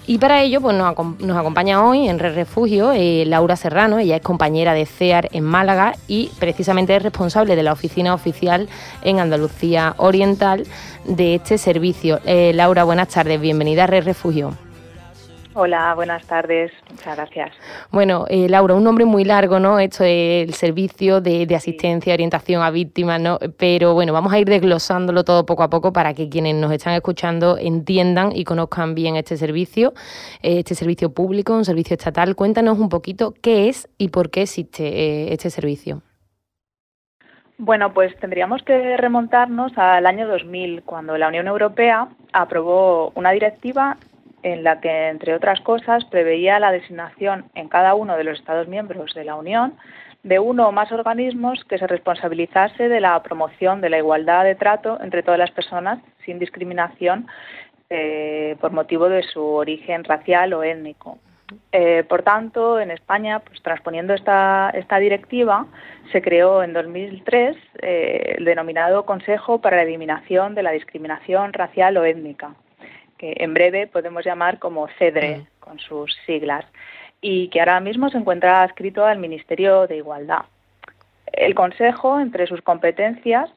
Y 0.07 0.19
para 0.19 0.43
ello 0.43 0.61
pues, 0.61 0.77
nos, 0.77 1.37
acompaña 1.37 1.85
hoy 1.85 2.09
en 2.09 2.19
Red 2.19 2.35
Refugio 2.35 2.93
eh, 2.93 3.25
Laura 3.27 3.55
Serrano, 3.55 3.99
ella 3.99 4.17
es 4.17 4.23
compañera 4.23 4.75
de 4.75 4.85
CEAR 4.85 5.29
en 5.33 5.45
Málaga 5.45 5.95
y 6.09 6.31
precisamente 6.41 6.97
es 6.97 7.03
responsable 7.03 7.55
de 7.55 7.63
la 7.63 7.73
oficina 7.73 8.13
oficial 8.13 8.69
en 9.03 9.21
Andalucía 9.21 9.95
Oriental 9.99 10.67
de 11.05 11.37
este 11.37 11.57
servicio. 11.57 12.19
Eh, 12.25 12.53
Laura, 12.55 12.83
buenas 12.85 13.09
tardes, 13.09 13.41
bienvenida 13.41 13.85
a 13.85 13.87
Red 13.87 14.05
Refugio. 14.05 14.57
Hola, 15.55 15.93
buenas 15.95 16.27
tardes. 16.27 16.73
Muchas 16.91 17.15
gracias. 17.15 17.51
Bueno, 17.91 18.25
eh, 18.29 18.49
Laura, 18.49 18.75
un 18.75 18.85
nombre 18.85 19.05
muy 19.05 19.23
largo, 19.23 19.59
¿no? 19.59 19.79
Esto 19.79 20.03
es 20.03 20.49
el 20.49 20.55
servicio 20.55 21.21
de, 21.21 21.47
asistencia 21.55 22.11
y 22.11 22.15
orientación 22.15 22.63
a 22.63 22.71
víctimas, 22.71 23.21
¿no? 23.21 23.39
Pero 23.59 23.93
bueno, 23.93 24.15
vamos 24.15 24.33
a 24.33 24.39
ir 24.39 24.49
desglosándolo 24.49 25.25
todo 25.25 25.45
poco 25.45 25.63
a 25.63 25.69
poco 25.69 25.93
para 25.93 26.15
que 26.15 26.31
quienes 26.31 26.55
nos 26.55 26.73
están 26.73 26.95
escuchando 26.95 27.59
entiendan 27.59 28.33
y 28.35 28.45
conozcan 28.45 28.95
bien 28.95 29.17
este 29.17 29.37
servicio, 29.37 29.93
eh, 30.43 30.61
este 30.61 30.75
servicio 30.75 31.13
público, 31.13 31.55
un 31.55 31.67
servicio 31.67 31.95
estatal. 31.95 32.35
Cuéntanos 32.35 32.79
un 32.79 32.89
poquito 32.89 33.35
qué 33.43 33.69
es 33.69 33.91
y 33.99 34.09
por 34.09 34.31
qué 34.31 34.43
existe 34.43 34.87
eh, 34.87 35.33
este 35.35 35.51
servicio. 35.51 36.01
Bueno, 37.59 37.93
pues 37.93 38.19
tendríamos 38.19 38.63
que 38.63 38.97
remontarnos 38.97 39.77
al 39.77 40.07
año 40.07 40.27
2000, 40.27 40.83
cuando 40.83 41.19
la 41.19 41.29
Unión 41.29 41.47
Europea 41.47 42.09
aprobó 42.33 43.13
una 43.15 43.31
directiva 43.33 43.99
en 44.43 44.65
la 44.65 44.81
que, 44.81 45.09
entre 45.09 45.35
otras 45.35 45.61
cosas, 45.61 46.05
preveía 46.07 46.59
la 46.59 46.73
designación 46.73 47.47
en 47.55 47.69
cada 47.69 47.95
uno 47.95 48.17
de 48.17 48.25
los 48.25 48.39
Estados 48.39 48.69
miembros 48.69 49.15
de 49.15 49.25
la 49.25 49.37
Unión 49.37 49.75
de 50.23 50.39
uno 50.39 50.69
o 50.69 50.73
más 50.73 50.93
organismos 50.93 51.65
que 51.65 51.79
se 51.79 51.87
responsabilizase 51.87 52.89
de 52.89 53.01
la 53.01 53.21
promoción 53.23 53.81
de 53.81 53.91
la 53.91 53.99
igualdad 53.99 54.45
de 54.45 54.55
trato 54.55 54.99
entre 55.03 55.23
todas 55.23 55.39
las 55.39 55.51
personas 55.51 55.99
sin 56.25 56.39
discriminación 56.39 57.27
eh, 57.91 58.57
por 58.61 58.73
motivo 58.73 59.09
de 59.09 59.23
su 59.23 59.43
origen 59.43 60.05
racial 60.05 60.55
o 60.55 60.63
étnico. 60.63 61.19
Eh, 61.73 62.05
por 62.09 62.23
tanto, 62.23 62.81
en 62.81 62.91
España, 62.91 63.41
pues 63.41 63.61
transponiendo 63.63 64.15
esta, 64.15 64.71
esta 64.75 64.99
directiva, 64.99 65.67
se 66.11 66.23
creó 66.23 66.63
en 66.63 66.73
2003 66.73 67.57
eh, 67.83 68.37
el 68.39 68.45
denominado 68.45 69.05
Consejo 69.05 69.61
para 69.61 69.77
la 69.77 69.83
Eliminación 69.83 70.55
de 70.55 70.63
la 70.63 70.71
Discriminación 70.71 71.53
Racial 71.53 71.97
o 71.97 72.05
Étnica 72.05 72.55
que 73.23 73.37
en 73.37 73.55
breve 73.55 73.87
podemos 73.87 74.25
llamar 74.25 74.59
como 74.59 74.89
CEDRE, 74.99 75.37
mm. 75.37 75.47
con 75.61 75.79
sus 75.79 76.13
siglas, 76.27 76.65
y 77.21 77.47
que 77.51 77.61
ahora 77.61 77.79
mismo 77.79 78.11
se 78.11 78.19
encuentra 78.19 78.63
adscrito 78.63 79.07
al 79.07 79.21
Ministerio 79.21 79.87
de 79.87 79.99
Igualdad. 79.99 80.47
El 81.33 81.55
Consejo, 81.55 82.19
entre 82.19 82.49
sus 82.49 82.63
competencias, 82.63 83.49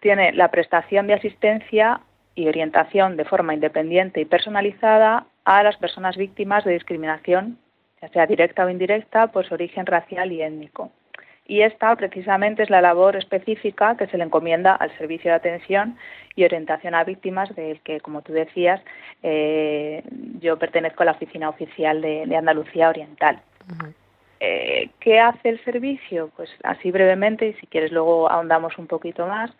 tiene 0.00 0.32
la 0.32 0.50
prestación 0.50 1.06
de 1.06 1.14
asistencia 1.14 2.02
y 2.34 2.46
orientación 2.46 3.16
de 3.16 3.24
forma 3.24 3.54
independiente 3.54 4.20
y 4.20 4.26
personalizada 4.26 5.24
a 5.46 5.62
las 5.62 5.78
personas 5.78 6.18
víctimas 6.18 6.64
de 6.64 6.74
discriminación, 6.74 7.56
ya 8.02 8.08
sea 8.08 8.26
directa 8.26 8.66
o 8.66 8.68
indirecta, 8.68 9.28
por 9.28 9.46
su 9.46 9.54
origen 9.54 9.86
racial 9.86 10.30
y 10.30 10.42
étnico 10.42 10.92
y 11.50 11.62
esta 11.62 11.96
precisamente 11.96 12.62
es 12.62 12.70
la 12.70 12.80
labor 12.80 13.16
específica 13.16 13.96
que 13.96 14.06
se 14.06 14.16
le 14.16 14.22
encomienda 14.22 14.72
al 14.76 14.96
Servicio 14.96 15.32
de 15.32 15.36
Atención 15.36 15.96
y 16.36 16.44
Orientación 16.44 16.94
a 16.94 17.02
Víctimas, 17.02 17.52
del 17.56 17.80
que, 17.80 18.00
como 18.00 18.22
tú 18.22 18.32
decías, 18.32 18.80
eh, 19.24 20.04
yo 20.38 20.60
pertenezco 20.60 21.02
a 21.02 21.06
la 21.06 21.12
Oficina 21.12 21.48
Oficial 21.48 22.02
de, 22.02 22.36
Andalucía 22.36 22.88
Oriental. 22.88 23.42
Eh, 24.38 24.90
¿Qué 25.00 25.18
hace 25.18 25.48
el 25.48 25.64
servicio? 25.64 26.30
Pues 26.36 26.48
así 26.62 26.92
brevemente, 26.92 27.48
y 27.48 27.54
si 27.54 27.66
quieres 27.66 27.90
luego 27.90 28.30
ahondamos 28.30 28.78
un 28.78 28.86
poquito 28.86 29.26
más, 29.26 29.50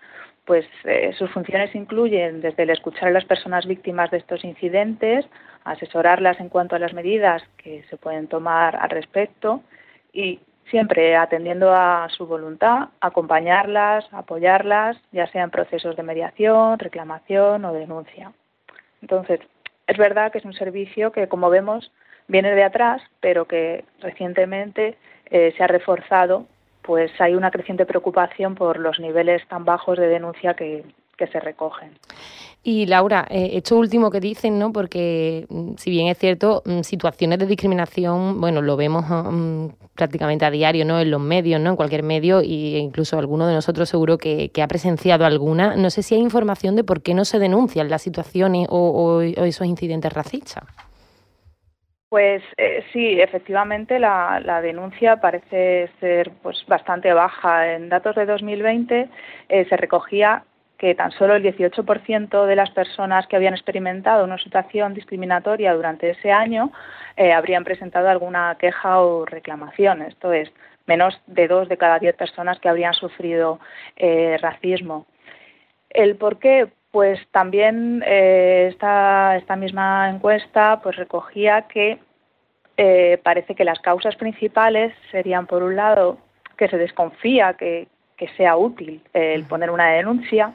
pues 0.44 0.66
eh, 0.85 1.12
sus 1.18 1.28
funciones 1.32 1.75
incluyen 1.75 2.40
desde 2.40 2.62
el 2.62 2.70
escuchar 2.70 3.09
a 3.09 3.11
las 3.11 3.25
personas 3.25 3.66
víctimas 3.66 4.12
de 4.12 4.18
estos 4.18 4.44
incidentes, 4.44 5.26
asesorarlas 5.64 6.38
en 6.38 6.50
cuanto 6.50 6.76
a 6.76 6.78
las 6.78 6.94
medidas 6.94 7.42
que 7.56 7.82
se 7.90 7.97
pueden 7.97 8.28
tomar 8.28 8.76
al 8.76 8.90
respecto 8.90 9.64
y 10.12 10.38
siempre 10.70 11.16
atendiendo 11.16 11.72
a 11.72 12.08
su 12.10 12.26
voluntad, 12.26 12.88
acompañarlas, 13.00 14.06
apoyarlas, 14.12 14.96
ya 15.12 15.26
sea 15.28 15.44
en 15.44 15.50
procesos 15.50 15.96
de 15.96 16.02
mediación, 16.02 16.78
reclamación 16.78 17.64
o 17.64 17.72
denuncia. 17.72 18.32
Entonces, 19.02 19.40
es 19.86 19.98
verdad 19.98 20.32
que 20.32 20.38
es 20.38 20.44
un 20.44 20.54
servicio 20.54 21.12
que, 21.12 21.28
como 21.28 21.50
vemos, 21.50 21.90
viene 22.28 22.54
de 22.54 22.64
atrás, 22.64 23.02
pero 23.20 23.46
que 23.46 23.84
recientemente 24.00 24.96
eh, 25.26 25.52
se 25.56 25.64
ha 25.64 25.66
reforzado, 25.66 26.46
pues 26.82 27.10
hay 27.20 27.34
una 27.34 27.50
creciente 27.50 27.86
preocupación 27.86 28.54
por 28.54 28.78
los 28.78 29.00
niveles 29.00 29.46
tan 29.48 29.64
bajos 29.64 29.98
de 29.98 30.06
denuncia 30.06 30.54
que, 30.54 30.84
que 31.20 31.26
se 31.26 31.38
recogen. 31.38 31.90
Y 32.62 32.86
Laura, 32.86 33.26
eh, 33.30 33.50
esto 33.54 33.76
último 33.76 34.10
que 34.10 34.20
dicen, 34.20 34.58
¿no? 34.58 34.72
Porque 34.72 35.46
mm, 35.48 35.74
si 35.76 35.90
bien 35.90 36.08
es 36.08 36.18
cierto, 36.18 36.62
mm, 36.64 36.80
situaciones 36.80 37.38
de 37.38 37.46
discriminación, 37.46 38.40
bueno, 38.40 38.62
lo 38.62 38.76
vemos 38.76 39.04
mm, 39.06 39.68
prácticamente 39.94 40.46
a 40.46 40.50
diario, 40.50 40.84
¿no? 40.86 40.98
En 40.98 41.10
los 41.10 41.20
medios, 41.20 41.60
¿no? 41.60 41.70
En 41.70 41.76
cualquier 41.76 42.02
medio, 42.02 42.40
e 42.40 42.78
incluso 42.78 43.18
alguno 43.18 43.46
de 43.46 43.54
nosotros 43.54 43.88
seguro 43.88 44.16
que, 44.18 44.50
ha 44.62 44.68
presenciado 44.68 45.24
alguna. 45.26 45.76
No 45.76 45.90
sé 45.90 46.02
si 46.02 46.14
hay 46.14 46.20
información 46.22 46.74
de 46.74 46.84
por 46.84 47.02
qué 47.02 47.14
no 47.14 47.24
se 47.24 47.38
denuncian 47.38 47.88
las 47.88 48.02
situaciones 48.02 48.66
o, 48.70 49.20
esos 49.22 49.66
incidentes 49.66 50.12
racistas. 50.12 50.64
Pues 52.10 52.42
eh, 52.56 52.82
sí, 52.92 53.20
efectivamente 53.20 53.98
la, 54.00 54.40
la, 54.44 54.60
denuncia 54.60 55.20
parece 55.20 55.88
ser 56.00 56.32
pues 56.42 56.64
bastante 56.66 57.12
baja. 57.12 57.72
En 57.74 57.88
datos 57.88 58.16
de 58.16 58.26
2020 58.26 59.08
eh, 59.48 59.64
se 59.68 59.76
recogía 59.76 60.42
que 60.80 60.94
tan 60.94 61.10
solo 61.10 61.34
el 61.34 61.42
18% 61.42 62.46
de 62.46 62.56
las 62.56 62.70
personas 62.70 63.26
que 63.26 63.37
habían 63.37 63.52
experimentado 63.52 64.25
una 64.25 64.38
situación 64.38 64.94
discriminatoria 64.94 65.75
durante 65.75 66.08
ese 66.08 66.32
año 66.32 66.72
eh, 67.18 67.34
habrían 67.34 67.64
presentado 67.64 68.08
alguna 68.08 68.56
queja 68.58 68.99
o 69.02 69.26
reclamación. 69.26 70.00
Esto 70.00 70.32
es, 70.32 70.50
menos 70.87 71.20
de 71.26 71.49
dos 71.49 71.68
de 71.68 71.76
cada 71.76 71.99
diez 71.99 72.16
personas 72.16 72.58
que 72.60 72.70
habrían 72.70 72.94
sufrido 72.94 73.60
eh, 73.96 74.38
racismo. 74.40 75.04
¿El 75.90 76.16
por 76.16 76.38
qué? 76.38 76.68
Pues 76.90 77.20
también 77.30 78.02
eh, 78.06 78.68
esta, 78.70 79.37
esta, 79.37 79.56
misma 79.56 80.08
encuesta 80.08 80.80
pues 80.82 80.96
recogía 80.96 81.66
que 81.68 81.99
parece 83.22 83.54
que 83.54 83.64
las 83.64 83.78
causas 83.80 84.16
principales 84.16 84.94
serían, 85.10 85.46
por 85.46 85.62
un 85.62 85.76
lado, 85.76 86.16
que 86.56 86.66
se 86.68 86.78
desconfía 86.78 87.52
que, 87.52 87.88
que 88.16 88.28
sea 88.38 88.56
útil 88.56 89.02
el 89.12 89.44
poner 89.44 89.70
una 89.70 89.90
denuncia 89.90 90.54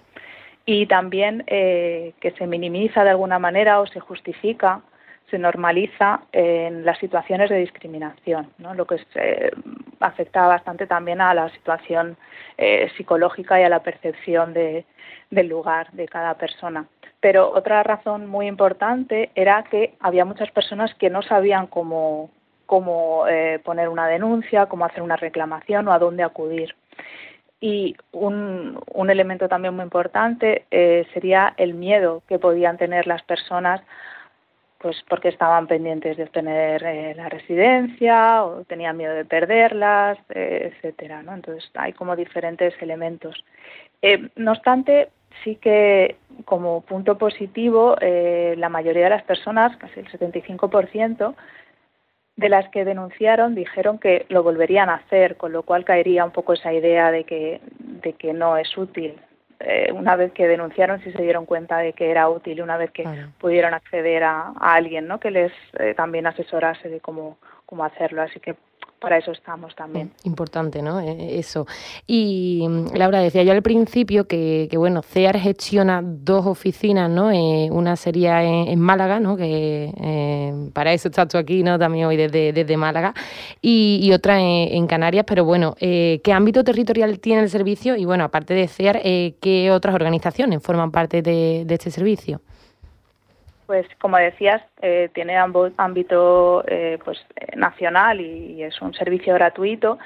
y 0.65 0.88
también 0.88 1.43
que 1.45 2.34
se 2.38 2.48
minimiza 2.48 3.03
de 3.03 3.12
alguna 3.12 3.39
manera 3.39 3.79
o 3.79 3.88
se 3.88 4.00
justifica 4.00 4.81
se 5.29 5.39
normaliza 5.39 6.22
en 6.31 6.86
las 6.86 7.00
situaciones 7.00 7.50
de 7.50 7.57
discriminación, 7.57 8.51
lo 8.60 8.86
que 8.86 9.00
se, 9.12 9.51
afecta 10.00 10.48
bastante 10.48 10.88
también 10.88 11.22
a 11.22 11.34
la 11.34 11.50
situación 11.50 12.17
eh, 12.57 12.89
psicológica 12.95 13.60
y 13.60 13.63
a 13.63 13.69
la 13.69 13.81
percepción 13.81 14.53
del 14.53 15.48
lugar 15.48 15.91
de 15.91 16.07
cada 16.07 16.36
persona. 16.36 16.86
Pero 17.19 17.51
otra 17.51 17.81
razón 17.84 18.27
muy 18.27 18.48
importante 18.48 19.31
era 19.36 19.63
que 19.63 19.95
había 20.00 20.25
muchas 20.25 20.51
personas 20.51 20.93
que 20.95 21.10
no 21.10 21.22
sabían 21.22 21.67
cómo, 21.67 22.29
cómo 22.65 23.27
eh, 23.27 23.60
poner 23.63 23.89
una 23.89 24.07
denuncia, 24.07 24.67
cómo 24.67 24.86
hacer 24.86 25.01
una 25.01 25.15
reclamación 25.15 25.88
o 25.88 25.93
a 25.93 26.00
dónde 26.00 26.24
acudir. 26.24 26.75
Y 27.62 27.95
un, 28.12 28.79
elemento 29.09 29.47
también 29.47 29.75
muy 29.75 29.83
importante 29.83 30.65
eh, 30.71 31.05
sería 31.13 31.53
el 31.57 31.74
miedo 31.74 32.21
que 32.27 32.38
podían 32.38 32.77
tener 32.77 33.07
las 33.07 33.24
personas 33.24 33.81
pues 34.85 35.03
porque 35.09 35.29
estaban 35.29 35.65
pendientes 35.65 36.15
de 36.15 36.25
obtener 36.25 36.83
eh, 36.83 37.15
la 37.15 37.27
residencia 37.27 38.43
o 38.43 38.63
tenían 38.65 38.95
miedo 38.95 39.15
de 39.15 39.25
perderlas, 39.25 40.19
eh, 40.29 40.71
etcétera, 40.71 41.24
¿no? 41.24 41.33
Entonces 41.33 41.67
hay 41.74 41.91
como 41.93 42.15
diferentes 42.15 42.79
elementos. 42.79 43.43
Eh, 44.03 44.29
no 44.35 44.51
obstante, 44.51 45.09
sí 45.43 45.55
que 45.55 46.17
como 46.45 46.81
punto 46.81 47.17
positivo, 47.17 47.95
la 48.00 48.69
mayoría 48.69 49.05
de 49.05 49.09
las 49.09 49.24
personas, 49.24 49.75
casi 49.77 50.01
el 50.01 50.07
75%, 50.07 51.33
de 52.36 52.50
las 52.50 52.70
que 52.70 52.86
denunciaron 52.86 53.56
dijeron 53.56 53.98
que 53.98 54.25
lo 54.30 54.44
volverían 54.44 54.89
a 54.89 54.96
hacer, 54.96 55.38
con 55.38 55.54
lo 55.54 55.63
cual 55.63 55.86
caería 55.86 56.25
un 56.25 56.32
poco 56.32 56.54
esa 56.54 56.74
idea 56.74 57.12
de 57.12 57.24
que, 57.24 57.62
de 57.80 58.13
que 58.13 58.34
no 58.34 58.58
es 58.58 58.77
útil 58.77 59.15
eh, 59.60 59.92
una 59.94 60.15
vez 60.15 60.34
que 60.34 60.48
denunciaron 60.48 61.01
si 61.01 61.12
se 61.12 61.22
dieron 61.22 61.46
cuenta 61.46 61.77
de 61.77 61.94
que 61.94 62.12
era 62.12 62.30
útil, 62.30 62.62
una 62.62 62.77
vez 62.77 62.92
que 62.92 63.06
pudieron 63.39 63.74
acceder 63.74 64.24
a, 64.24 64.54
alguien 64.60 65.08
¿no? 65.08 65.20
que 65.20 65.32
les 65.32 65.51
eh, 65.80 65.94
también 65.96 66.27
asesorase 66.27 66.89
de 66.89 67.00
cómo, 67.00 67.38
cómo 67.65 67.86
hacerlo. 67.86 68.22
Así 68.22 68.39
que 68.39 68.56
para 69.00 69.18
eso 69.18 69.32
estamos 69.32 69.75
también. 69.75 70.12
Importante, 70.24 70.82
¿no? 70.82 71.00
E, 71.00 71.40
eso. 71.40 71.68
Y 72.08 72.66
mm, 72.68 72.96
Laura, 72.96 73.20
decía 73.20 73.44
yo 73.44 73.52
al 73.52 73.62
principio 73.62 74.28
que, 74.28 74.68
que 74.70 74.78
bueno, 74.78 75.02
CEAR 75.02 75.38
gestiona 75.38 76.02
dos 76.04 76.46
oficinas, 76.46 77.10
¿no? 77.10 77.32
Eh, 77.32 77.70
una 77.72 77.96
sería 77.96 78.44
en, 78.44 78.80
Málaga, 78.80 79.20
¿no? 79.20 79.38
Que 79.38 79.92
eh, 79.98 80.70
para 80.74 80.94
eso 80.94 81.10
estás 81.10 81.28
tú 81.28 81.38
aquí, 81.38 81.64
¿no? 81.64 81.78
También 81.78 82.06
hoy 82.06 82.18
desde, 82.18 82.54
desde 82.54 82.78
Málaga. 82.78 83.14
Y, 83.62 84.12
otra 84.14 84.40
en, 84.40 84.88
Canarias, 84.88 85.25
pero 85.28 85.46
bueno, 85.46 85.75
eh, 85.80 86.22
¿qué 86.24 86.32
ámbito 86.32 86.64
territorial 86.64 87.20
tiene 87.20 87.42
el 87.42 87.50
servicio? 87.50 87.96
Y 87.96 88.06
bueno, 88.06 88.24
aparte 88.24 88.54
de 88.54 88.68
CEAR, 88.68 89.02
¿qué 89.02 89.72
otras 89.72 89.96
organizaciones 89.96 90.62
forman 90.62 90.92
parte 90.92 91.22
de 91.22 91.66
este 91.70 91.92
servicio? 91.92 92.42
Pues 93.65 93.88
como 94.00 94.17
decías, 94.17 94.62
eh, 94.81 95.10
tiene 95.13 95.38
ámbito 95.38 96.63
eh, 96.67 97.00
pues, 97.03 97.17
eh, 97.36 97.55
nacional 97.55 98.22
y, 98.22 98.62
es 98.63 98.79
un 98.81 98.93
servicio 98.93 99.34
gratuito. 99.34 99.98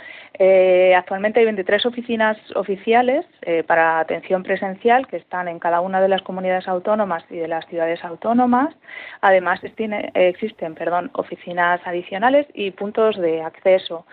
Actualmente 0.95 1.39
hay 1.39 1.45
23 1.45 1.85
oficinas 1.85 2.37
oficiales 2.55 3.25
para 3.67 3.99
atención 3.99 4.43
presencial 4.43 5.05
que 5.07 5.17
están 5.17 5.47
en 5.47 5.59
cada 5.59 5.81
una 5.81 5.99
de 5.99 6.07
las 6.07 6.21
comunidades 6.21 6.67
autónomas 6.67 7.23
y 7.29 7.37
de 7.37 7.47
las 7.47 7.65
ciudades 7.67 8.03
autónomas. 8.05 8.73
Además 9.21 9.59
existen 9.63 10.75
perdón, 10.75 11.11
oficinas 11.13 11.81
adicionales 11.85 12.47
y 12.53 12.71
puntos 12.71 13.17
de 13.17 13.41
acceso. 13.41 14.05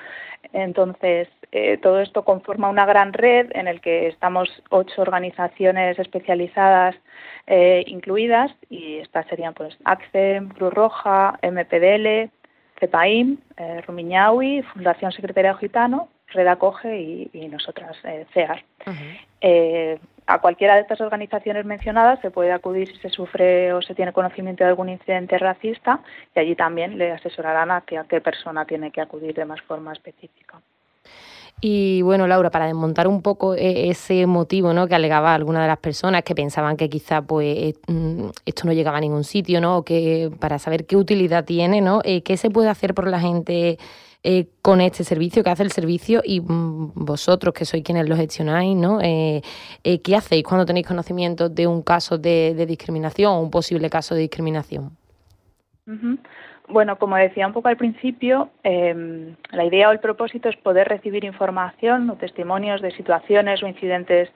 Entonces, 0.52 1.28
todo 1.82 2.00
esto 2.00 2.24
conforma 2.24 2.70
una 2.70 2.86
gran 2.86 3.12
red 3.12 3.50
en 3.54 3.68
el 3.68 3.80
que 3.80 4.08
estamos 4.08 4.48
ocho 4.70 5.02
organizaciones 5.02 5.98
especializadas 5.98 6.96
eh, 7.46 7.84
incluidas 7.86 8.50
y 8.68 8.96
estas 8.98 9.26
serían 9.28 9.54
pues 9.54 9.76
ACCEM, 9.84 10.48
Cruz 10.48 10.74
Roja, 10.74 11.38
MPDL, 11.42 12.28
CEPAIM, 12.80 13.38
eh, 13.56 13.82
Rumiñahui, 13.86 14.62
Fundación 14.62 15.12
Secretaria 15.12 15.54
Gitano, 15.54 16.08
Red 16.28 16.46
Acoge 16.46 16.98
y, 17.32 17.48
nosotras, 17.48 17.96
eh, 18.04 18.26
CEAR. 18.32 18.64
Eh, 19.40 19.98
a 20.26 20.40
cualquiera 20.40 20.74
de 20.74 20.80
estas 20.80 21.00
organizaciones 21.00 21.64
mencionadas 21.64 22.20
se 22.20 22.30
puede 22.30 22.50
acudir 22.50 22.88
si 22.88 22.96
se 22.96 23.10
sufre 23.10 23.72
o 23.72 23.80
se 23.80 23.94
tiene 23.94 24.12
conocimiento 24.12 24.64
de 24.64 24.70
algún 24.70 24.88
incidente 24.88 25.38
racista 25.38 26.00
y 26.34 26.40
allí 26.40 26.56
también 26.56 26.98
le 26.98 27.12
asesorarán 27.12 27.70
a, 27.70 27.82
que, 27.82 27.96
a 27.96 28.04
qué 28.04 28.20
persona 28.20 28.64
tiene 28.64 28.90
que 28.90 29.00
acudir 29.00 29.34
de 29.34 29.44
más 29.44 29.60
forma 29.62 29.92
específica. 29.92 30.60
Y 31.60 32.02
bueno, 32.02 32.26
Laura, 32.26 32.50
para 32.50 32.66
desmontar 32.66 33.08
un 33.08 33.22
poco 33.22 33.54
eh, 33.54 33.88
ese 33.88 34.26
motivo 34.26 34.74
¿no? 34.74 34.88
que 34.88 34.94
alegaba 34.94 35.32
alguna 35.32 35.62
de 35.62 35.68
las 35.68 35.78
personas 35.78 36.22
que 36.22 36.34
pensaban 36.34 36.76
que 36.76 36.90
quizá 36.90 37.22
pues 37.22 37.56
eh, 37.56 37.74
mm, 37.86 38.28
esto 38.44 38.66
no 38.66 38.72
llegaba 38.72 38.98
a 38.98 39.00
ningún 39.00 39.24
sitio, 39.24 39.60
¿no? 39.60 39.78
O 39.78 39.82
que 39.82 40.30
para 40.38 40.58
saber 40.58 40.86
qué 40.86 40.96
utilidad 40.96 41.46
tiene, 41.46 41.80
¿no? 41.80 42.02
¿Qué 42.02 42.36
se 42.36 42.50
puede 42.50 42.68
hacer 42.68 42.92
por 42.92 43.08
la 43.08 43.20
gente 43.20 43.78
con 44.62 44.80
este 44.80 45.04
servicio, 45.04 45.44
qué 45.44 45.50
hace 45.50 45.62
el 45.62 45.70
servicio 45.70 46.20
y 46.24 46.40
mm, 46.40 46.92
vosotros 46.94 47.54
que 47.54 47.64
sois 47.64 47.84
quienes 47.84 48.08
lo 48.08 48.16
gestionáis, 48.16 48.76
¿no? 48.76 48.98
¿Qué 48.98 50.16
hacéis 50.16 50.44
cuando 50.44 50.66
tenéis 50.66 50.86
conocimiento 50.86 51.48
de 51.48 51.66
un 51.66 51.82
caso 51.82 52.18
de, 52.18 52.66
discriminación 52.66 53.32
o 53.32 53.40
un 53.40 53.50
posible 53.50 53.88
caso 53.88 54.14
de 54.14 54.22
discriminación? 54.22 54.90
Bueno, 56.68 56.98
como 56.98 57.16
decía 57.16 57.46
un 57.46 57.52
poco 57.52 57.68
al 57.68 57.76
principio, 57.76 58.50
em, 58.64 59.36
la 59.52 59.64
idea 59.64 59.88
o 59.88 59.92
el 59.92 60.00
propósito 60.00 60.48
es 60.48 60.56
poder 60.56 60.88
recibir 60.88 61.24
información 61.24 62.10
o 62.10 62.16
testimonios 62.16 62.82
de 62.82 62.90
situaciones 62.90 63.62
o 63.62 63.68
incidentes 63.68 64.28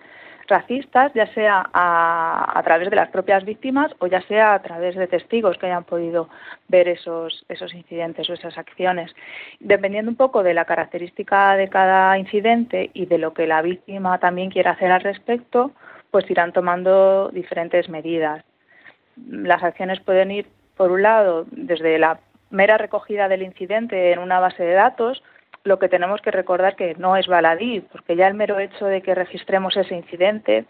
racistas, 0.50 1.12
ya 1.14 1.26
sea 1.32 1.70
a, 1.72 2.60
través 2.64 2.90
de 2.90 2.96
las 2.96 3.08
propias 3.08 3.44
víctimas 3.44 3.90
o 4.00 4.06
ya 4.06 4.20
sea 4.22 4.52
a 4.52 4.62
través 4.62 4.96
de 4.96 5.06
testigos 5.06 5.56
que 5.56 5.66
hayan 5.66 5.84
podido 5.84 6.28
ver 6.68 6.88
esos, 6.88 7.46
esos 7.48 7.72
incidentes 7.72 8.28
o 8.28 8.34
esas 8.34 8.58
acciones. 8.58 9.14
Dependiendo 9.60 10.10
un 10.10 10.16
poco 10.16 10.42
de 10.42 10.52
la 10.52 10.66
característica 10.66 11.56
de 11.56 11.68
cada 11.68 12.18
incidente 12.18 12.90
y 12.92 13.06
de 13.06 13.16
lo 13.16 13.32
que 13.32 13.46
la 13.46 13.62
víctima 13.62 14.18
también 14.18 14.50
quiera 14.50 14.72
hacer 14.72 14.90
al 14.90 15.00
respecto, 15.00 15.72
pues 16.10 16.30
irán 16.30 16.52
tomando 16.52 17.30
diferentes 17.30 17.88
medidas. 17.88 18.44
Las 19.16 19.62
acciones 19.62 20.00
pueden 20.00 20.30
ir 20.30 20.46
por 20.76 20.90
un 20.90 21.02
lado, 21.02 21.46
desde 21.50 21.98
la 21.98 22.20
mera 22.50 22.76
recogida 22.76 23.28
del 23.28 23.42
incidente 23.42 24.12
en 24.12 24.18
una 24.18 24.40
base 24.40 24.62
de 24.62 24.72
datos, 24.72 25.22
lo 25.64 25.78
que 25.78 25.88
tenemos 25.88 26.20
que 26.20 26.30
recordar 26.30 26.76
que 26.76 26.94
no 26.94 27.16
es 27.16 27.26
baladí, 27.26 27.80
porque 27.80 28.16
ya 28.16 28.26
el 28.26 28.34
mero 28.34 28.58
hecho 28.58 28.86
de 28.86 29.02
que 29.02 29.14
registremos 29.14 29.76
ese 29.76 29.94
incidente 29.94 30.64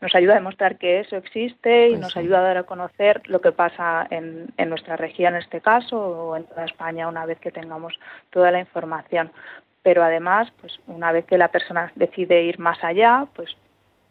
nos 0.00 0.14
ayuda 0.14 0.32
a 0.32 0.36
demostrar 0.36 0.76
que 0.76 1.00
eso 1.00 1.16
existe 1.16 1.88
y 1.88 1.90
pues 1.90 2.00
nos 2.00 2.16
ayuda 2.16 2.40
a 2.40 2.42
dar 2.42 2.56
a 2.58 2.62
conocer 2.64 3.22
lo 3.28 3.40
que 3.40 3.52
pasa 3.52 4.06
en, 4.10 4.48
en, 4.56 4.68
nuestra 4.68 4.96
región 4.96 5.34
en 5.34 5.42
este 5.42 5.60
caso 5.60 5.98
o 5.98 6.36
en 6.36 6.44
toda 6.44 6.64
España 6.64 7.08
una 7.08 7.24
vez 7.24 7.38
que 7.38 7.50
tengamos 7.50 7.98
toda 8.30 8.50
la 8.50 8.60
información. 8.60 9.30
Pero 9.82 10.02
además, 10.02 10.52
pues 10.60 10.78
una 10.86 11.12
vez 11.12 11.24
que 11.24 11.38
la 11.38 11.48
persona 11.48 11.92
decide 11.94 12.42
ir 12.42 12.58
más 12.58 12.82
allá, 12.82 13.26
pues 13.34 13.56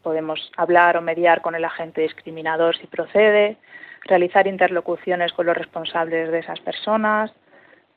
podemos 0.01 0.51
hablar 0.55 0.97
o 0.97 1.01
mediar 1.01 1.41
con 1.41 1.55
el 1.55 1.65
agente 1.65 2.01
discriminador 2.01 2.77
si 2.77 2.87
procede, 2.87 3.57
realizar 4.03 4.47
interlocuciones 4.47 5.33
con 5.33 5.47
los 5.47 5.57
responsables 5.57 6.31
de 6.31 6.39
esas 6.39 6.59
personas, 6.59 7.31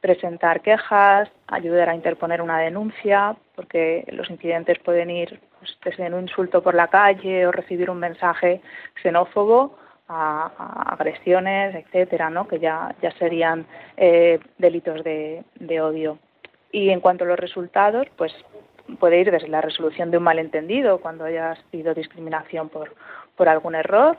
presentar 0.01 0.61
quejas, 0.61 1.29
ayudar 1.47 1.89
a 1.89 1.95
interponer 1.95 2.41
una 2.41 2.59
denuncia, 2.59 3.37
porque 3.55 4.05
los 4.13 4.31
incidentes 4.31 4.79
pueden 4.79 5.11
ir 5.11 5.41
pues, 5.59 5.77
desde 5.85 6.13
un 6.13 6.23
insulto 6.23 6.63
por 6.63 6.75
la 6.75 6.89
calle 6.89 7.47
o 7.47 7.53
recibir 7.53 7.91
un 7.91 7.99
mensaje 7.99 8.61
xenófobo 9.03 9.77
a, 10.09 10.93
agresiones, 10.93 11.75
etcétera, 11.75 12.31
¿no? 12.31 12.47
que 12.47 12.59
ya, 12.59 12.95
ya 13.03 13.11
serían 13.13 13.67
eh, 13.97 14.39
delitos 14.59 15.03
de, 15.03 15.45
odio. 15.81 16.19
Y 16.71 16.91
en 16.91 17.01
cuanto 17.01 17.25
a 17.25 17.27
los 17.27 17.39
resultados, 17.39 18.07
pues 18.17 18.33
puede 19.01 19.21
ir 19.21 19.31
desde 19.31 19.49
la 19.49 19.61
resolución 19.61 20.11
de 20.11 20.19
un 20.19 20.25
malentendido 20.25 21.01
cuando 21.01 21.25
haya 21.25 21.57
sido 21.71 21.95
discriminación 21.95 22.69
por, 22.69 22.95
por 23.37 23.49
algún 23.49 23.75
error 23.75 24.17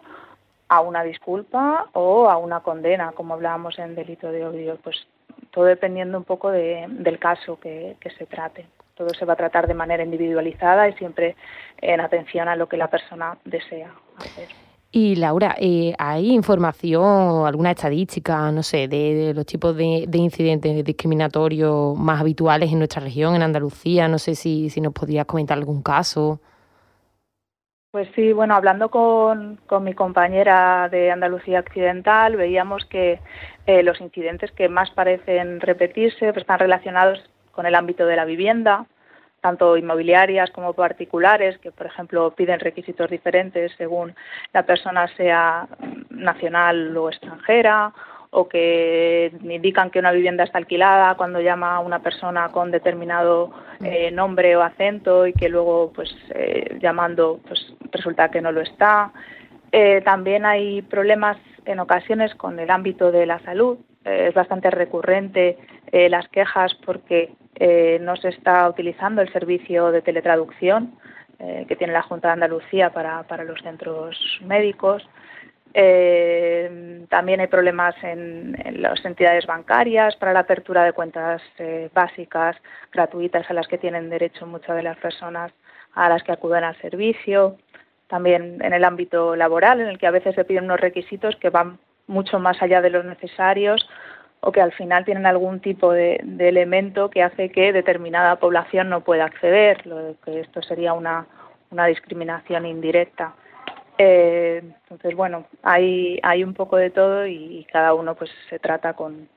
a 0.67 0.81
una 0.81 1.03
disculpa 1.03 1.87
o 1.93 2.29
a 2.29 2.37
una 2.37 2.59
condena, 2.59 3.11
como 3.13 3.33
hablábamos 3.33 3.79
en 3.79 3.95
delito 3.95 4.31
de 4.31 4.45
odio, 4.45 4.77
pues 4.83 5.07
todo 5.51 5.65
dependiendo 5.65 6.17
un 6.17 6.23
poco 6.23 6.51
de, 6.51 6.85
del 6.89 7.19
caso 7.19 7.59
que, 7.59 7.97
se 8.17 8.25
trate. 8.25 8.65
todo 8.95 9.09
se 9.09 9.25
va 9.25 9.33
a 9.33 9.37
tratar 9.37 9.67
de 9.67 9.73
manera 9.73 10.03
individualizada 10.03 10.87
y 10.89 10.93
siempre 10.93 11.35
en 11.81 12.01
atención 12.01 12.47
a 12.47 12.55
lo 12.55 12.67
que 12.67 12.77
la 12.77 12.89
persona 12.89 13.37
desea 13.45 13.93
hacer. 14.17 14.49
Y 14.91 15.15
Laura, 15.17 15.55
eh, 15.59 15.93
¿hay 15.99 16.31
información, 16.31 17.45
alguna 17.45 17.71
estadística, 17.71 18.51
no 18.51 18.63
sé, 18.63 18.87
de, 18.87 19.33
los 19.35 19.45
tipos 19.45 19.75
de, 19.75 20.07
incidentes 20.13 20.83
discriminatorios 20.83 21.95
más 21.95 22.19
habituales 22.19 22.71
en 22.71 22.79
nuestra 22.79 23.01
región, 23.01 23.35
en 23.35 23.43
Andalucía? 23.43 24.07
No 24.07 24.17
sé 24.17 24.33
si, 24.33 24.71
si 24.71 24.81
nos 24.81 24.93
podrías 24.93 25.27
comentar 25.27 25.59
algún 25.59 25.83
caso. 25.83 26.41
Pues 27.91 28.07
sí, 28.13 28.33
bueno, 28.33 28.53
hablando 28.53 28.89
con, 28.89 29.55
con 29.65 29.83
mi 29.83 29.95
compañera 29.95 30.89
de 30.89 31.09
Andalucía 31.09 31.61
Occidental, 31.61 32.35
veíamos 32.35 32.85
que 32.85 33.19
eh, 33.65 33.81
los 33.81 33.99
incidentes 33.99 34.51
que 34.51 34.69
más 34.69 34.91
parecen 34.91 35.59
repetirse 35.59 36.31
pues, 36.31 36.43
están 36.43 36.59
relacionados 36.59 37.19
con 37.51 37.65
el 37.65 37.73
ámbito 37.73 38.05
de 38.05 38.15
la 38.15 38.25
vivienda, 38.25 38.85
tanto 39.41 39.75
inmobiliarias 39.75 40.51
como 40.51 40.73
particulares, 40.73 41.57
que 41.57 41.71
por 41.71 41.87
ejemplo 41.87 42.29
piden 42.35 42.59
requisitos 42.59 43.09
diferentes 43.09 43.71
según 43.75 44.13
la 44.53 44.67
persona 44.67 45.07
sea 45.17 45.67
nacional 46.11 46.95
o 46.95 47.09
extranjera, 47.09 47.91
o 48.31 48.47
que 48.47 49.31
indican 49.41 49.89
que 49.89 49.99
una 49.99 50.11
vivienda 50.11 50.43
está 50.43 50.59
alquilada 50.59 51.15
cuando 51.15 51.41
llama 51.41 51.75
a 51.75 51.79
una 51.79 51.99
persona 51.99 52.49
con 52.49 52.69
determinado 52.69 53.51
eh, 53.83 54.11
nombre 54.11 54.55
o 54.55 54.61
acento 54.61 55.25
y 55.25 55.33
que 55.33 55.49
luego 55.49 55.91
pues 55.93 56.15
eh, 56.35 56.77
llamando 56.79 57.39
pues 57.47 57.73
resulta 57.91 58.29
que 58.29 58.41
no 58.41 58.51
lo 58.51 58.61
está. 58.61 59.11
Eh, 59.71 60.01
también 60.05 60.45
hay 60.45 60.83
problemas 60.83 61.37
en 61.65 61.79
ocasiones 61.79 62.35
con 62.35 62.59
el 62.59 62.69
ámbito 62.69 63.11
de 63.11 63.25
la 63.25 63.39
salud. 63.39 63.77
es 64.05 64.33
bastante 64.33 64.69
recurrente 64.71 65.57
las 65.91 66.27
quejas 66.29 66.73
porque 66.85 67.33
no 67.99 68.15
se 68.15 68.29
está 68.29 68.69
utilizando 68.69 69.21
el 69.21 69.31
servicio 69.33 69.91
de 69.91 70.01
teletraducción 70.01 70.93
que 71.67 71.75
tiene 71.75 71.93
la 71.93 72.01
Junta 72.03 72.29
de 72.29 72.33
Andalucía 72.33 72.91
para, 72.91 73.43
los 73.43 73.59
centros 73.61 74.15
médicos. 74.41 75.07
Eh, 75.73 77.05
también 77.09 77.39
hay 77.41 77.47
problemas 77.47 77.95
en, 78.03 78.55
las 78.81 79.03
entidades 79.05 79.45
bancarias 79.45 80.15
para 80.15 80.33
la 80.33 80.39
apertura 80.39 80.83
de 80.83 80.93
cuentas 80.93 81.41
básicas 81.93 82.55
gratuitas 82.91 83.49
a 83.49 83.53
las 83.53 83.67
que 83.67 83.77
tienen 83.77 84.09
derecho 84.09 84.45
muchas 84.47 84.75
de 84.75 84.83
las 84.83 84.97
personas 84.97 85.51
a 85.93 86.09
las 86.09 86.23
que 86.23 86.31
acuden 86.31 86.63
al 86.63 86.79
servicio. 86.81 87.57
También 88.07 88.59
en 88.63 88.73
el 88.73 88.83
ámbito 88.83 89.35
laboral, 89.35 89.81
en 89.81 89.87
el 89.87 89.99
que 89.99 90.07
a 90.07 90.11
veces 90.11 90.35
se 90.35 90.45
piden 90.45 90.65
unos 90.65 90.79
requisitos 90.79 91.35
que 91.35 91.49
van 91.49 91.77
mucho 92.07 92.39
más 92.39 92.61
allá 92.61 92.81
de 92.81 92.89
los 92.89 93.05
necesarios 93.05 93.87
o 94.41 94.51
que 94.51 94.61
al 94.61 94.71
final 94.71 95.05
tienen 95.05 95.25
algún 95.25 95.59
tipo 95.59 95.91
de, 95.91 96.23
elemento 96.39 97.09
que 97.09 97.23
hace 97.23 97.49
que 97.49 97.73
determinada 97.73 98.37
población 98.37 98.89
no 98.89 99.01
pueda 99.01 99.25
acceder, 99.25 99.85
lo 99.85 100.15
que 100.23 100.39
esto 100.39 100.61
sería 100.61 100.93
una, 100.93 101.27
discriminación 101.87 102.65
indirecta. 102.65 103.33
Eh, 104.01 104.61
entonces, 104.63 105.13
bueno, 105.13 105.45
hay, 105.61 106.21
hay 106.23 106.45
un 106.45 106.53
poco 106.53 106.77
de 106.77 106.89
todo 106.89 107.27
y, 107.27 107.67
cada 107.69 107.93
uno 107.93 108.15
pues 108.15 108.31
se 108.49 108.57
trata 108.57 108.93
con, 108.93 109.27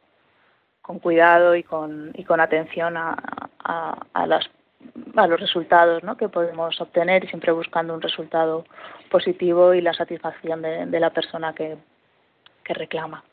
con 0.80 1.00
cuidado 1.00 1.56
y 1.56 1.64
con, 1.64 2.12
y 2.14 2.22
con 2.22 2.40
atención 2.40 2.96
a, 2.96 3.16
a, 3.64 4.06
a, 4.14 4.26
los 4.26 5.40
resultados 5.40 6.04
¿no? 6.04 6.16
que 6.16 6.28
podemos 6.28 6.80
obtener 6.80 7.24
y 7.24 7.28
siempre 7.28 7.50
buscando 7.50 7.92
un 7.92 8.02
resultado 8.02 8.64
positivo 9.10 9.74
y 9.74 9.80
la 9.80 9.94
satisfacción 9.94 10.62
de, 10.62 10.86
de 10.86 11.00
la 11.00 11.10
persona 11.10 11.52
que, 11.54 11.76
que 12.62 12.74
reclama. 12.74 13.24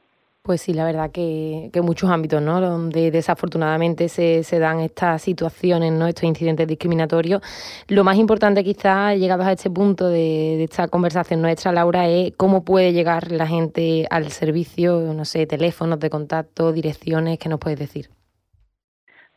Pues 0.49 0.61
sí, 0.61 0.73
la 0.73 0.83
verdad 0.83 1.11
que, 1.11 1.69
que 1.71 1.79
muchos 1.83 2.09
ámbitos, 2.09 2.41
¿no? 2.41 2.59
Donde 2.59 3.11
desafortunadamente 3.11 4.09
se, 4.09 4.41
se, 4.41 4.57
dan 4.57 4.79
estas 4.79 5.21
situaciones, 5.21 5.91
¿no? 5.91 6.07
Estos 6.07 6.23
incidentes 6.23 6.67
discriminatorios. 6.67 7.43
Lo 7.87 8.03
más 8.03 8.17
importante 8.17 8.63
quizás, 8.63 9.15
llegados 9.15 9.45
a 9.45 9.51
este 9.51 9.69
punto 9.69 10.07
de, 10.09 10.55
de, 10.57 10.63
esta 10.63 10.87
conversación 10.87 11.43
nuestra, 11.43 11.71
Laura, 11.71 12.07
es 12.07 12.35
cómo 12.35 12.63
puede 12.65 12.93
llegar 12.93 13.31
la 13.31 13.45
gente 13.45 14.07
al 14.09 14.31
servicio, 14.31 15.13
no 15.13 15.23
sé, 15.23 15.45
teléfonos 15.45 15.99
de 15.99 16.09
contacto, 16.09 16.71
direcciones, 16.71 17.37
¿qué 17.37 17.47
nos 17.47 17.59
puedes 17.59 17.77
decir? 17.77 18.09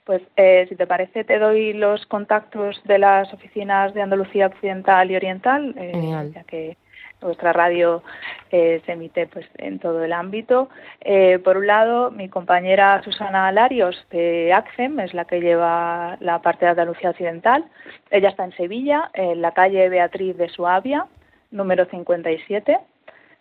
Pues 0.06 0.22
eh, 0.38 0.64
si 0.70 0.76
te 0.76 0.86
parece, 0.86 1.24
te 1.24 1.38
doy 1.38 1.74
los 1.74 2.06
contactos 2.06 2.80
de 2.86 2.98
las 2.98 3.30
oficinas 3.34 3.92
de 3.92 4.00
Andalucía 4.00 4.46
Occidental 4.46 5.10
y 5.10 5.16
Oriental, 5.16 5.74
eh, 5.76 6.30
ya 6.34 6.44
que 6.44 6.78
nuestra 7.22 7.52
radio 7.52 8.02
eh, 8.50 8.82
se 8.84 8.92
emite 8.92 9.26
pues 9.26 9.46
en 9.58 9.78
todo 9.78 10.04
el 10.04 10.12
ámbito. 10.12 10.68
Eh, 11.00 11.38
por 11.38 11.56
un 11.56 11.66
lado, 11.66 12.10
mi 12.10 12.28
compañera 12.28 13.02
Susana 13.02 13.50
Larios 13.52 14.06
de 14.10 14.52
ACCEM 14.52 15.00
es 15.00 15.14
la 15.14 15.24
que 15.24 15.40
lleva 15.40 16.16
la 16.20 16.40
parte 16.40 16.64
de 16.64 16.72
Andalucía 16.72 17.10
Occidental. 17.10 17.64
Ella 18.10 18.28
está 18.30 18.44
en 18.44 18.52
Sevilla, 18.52 19.10
en 19.14 19.40
la 19.40 19.52
calle 19.52 19.88
Beatriz 19.88 20.36
de 20.36 20.48
Suabia, 20.48 21.06
número 21.50 21.86
57. 21.86 22.78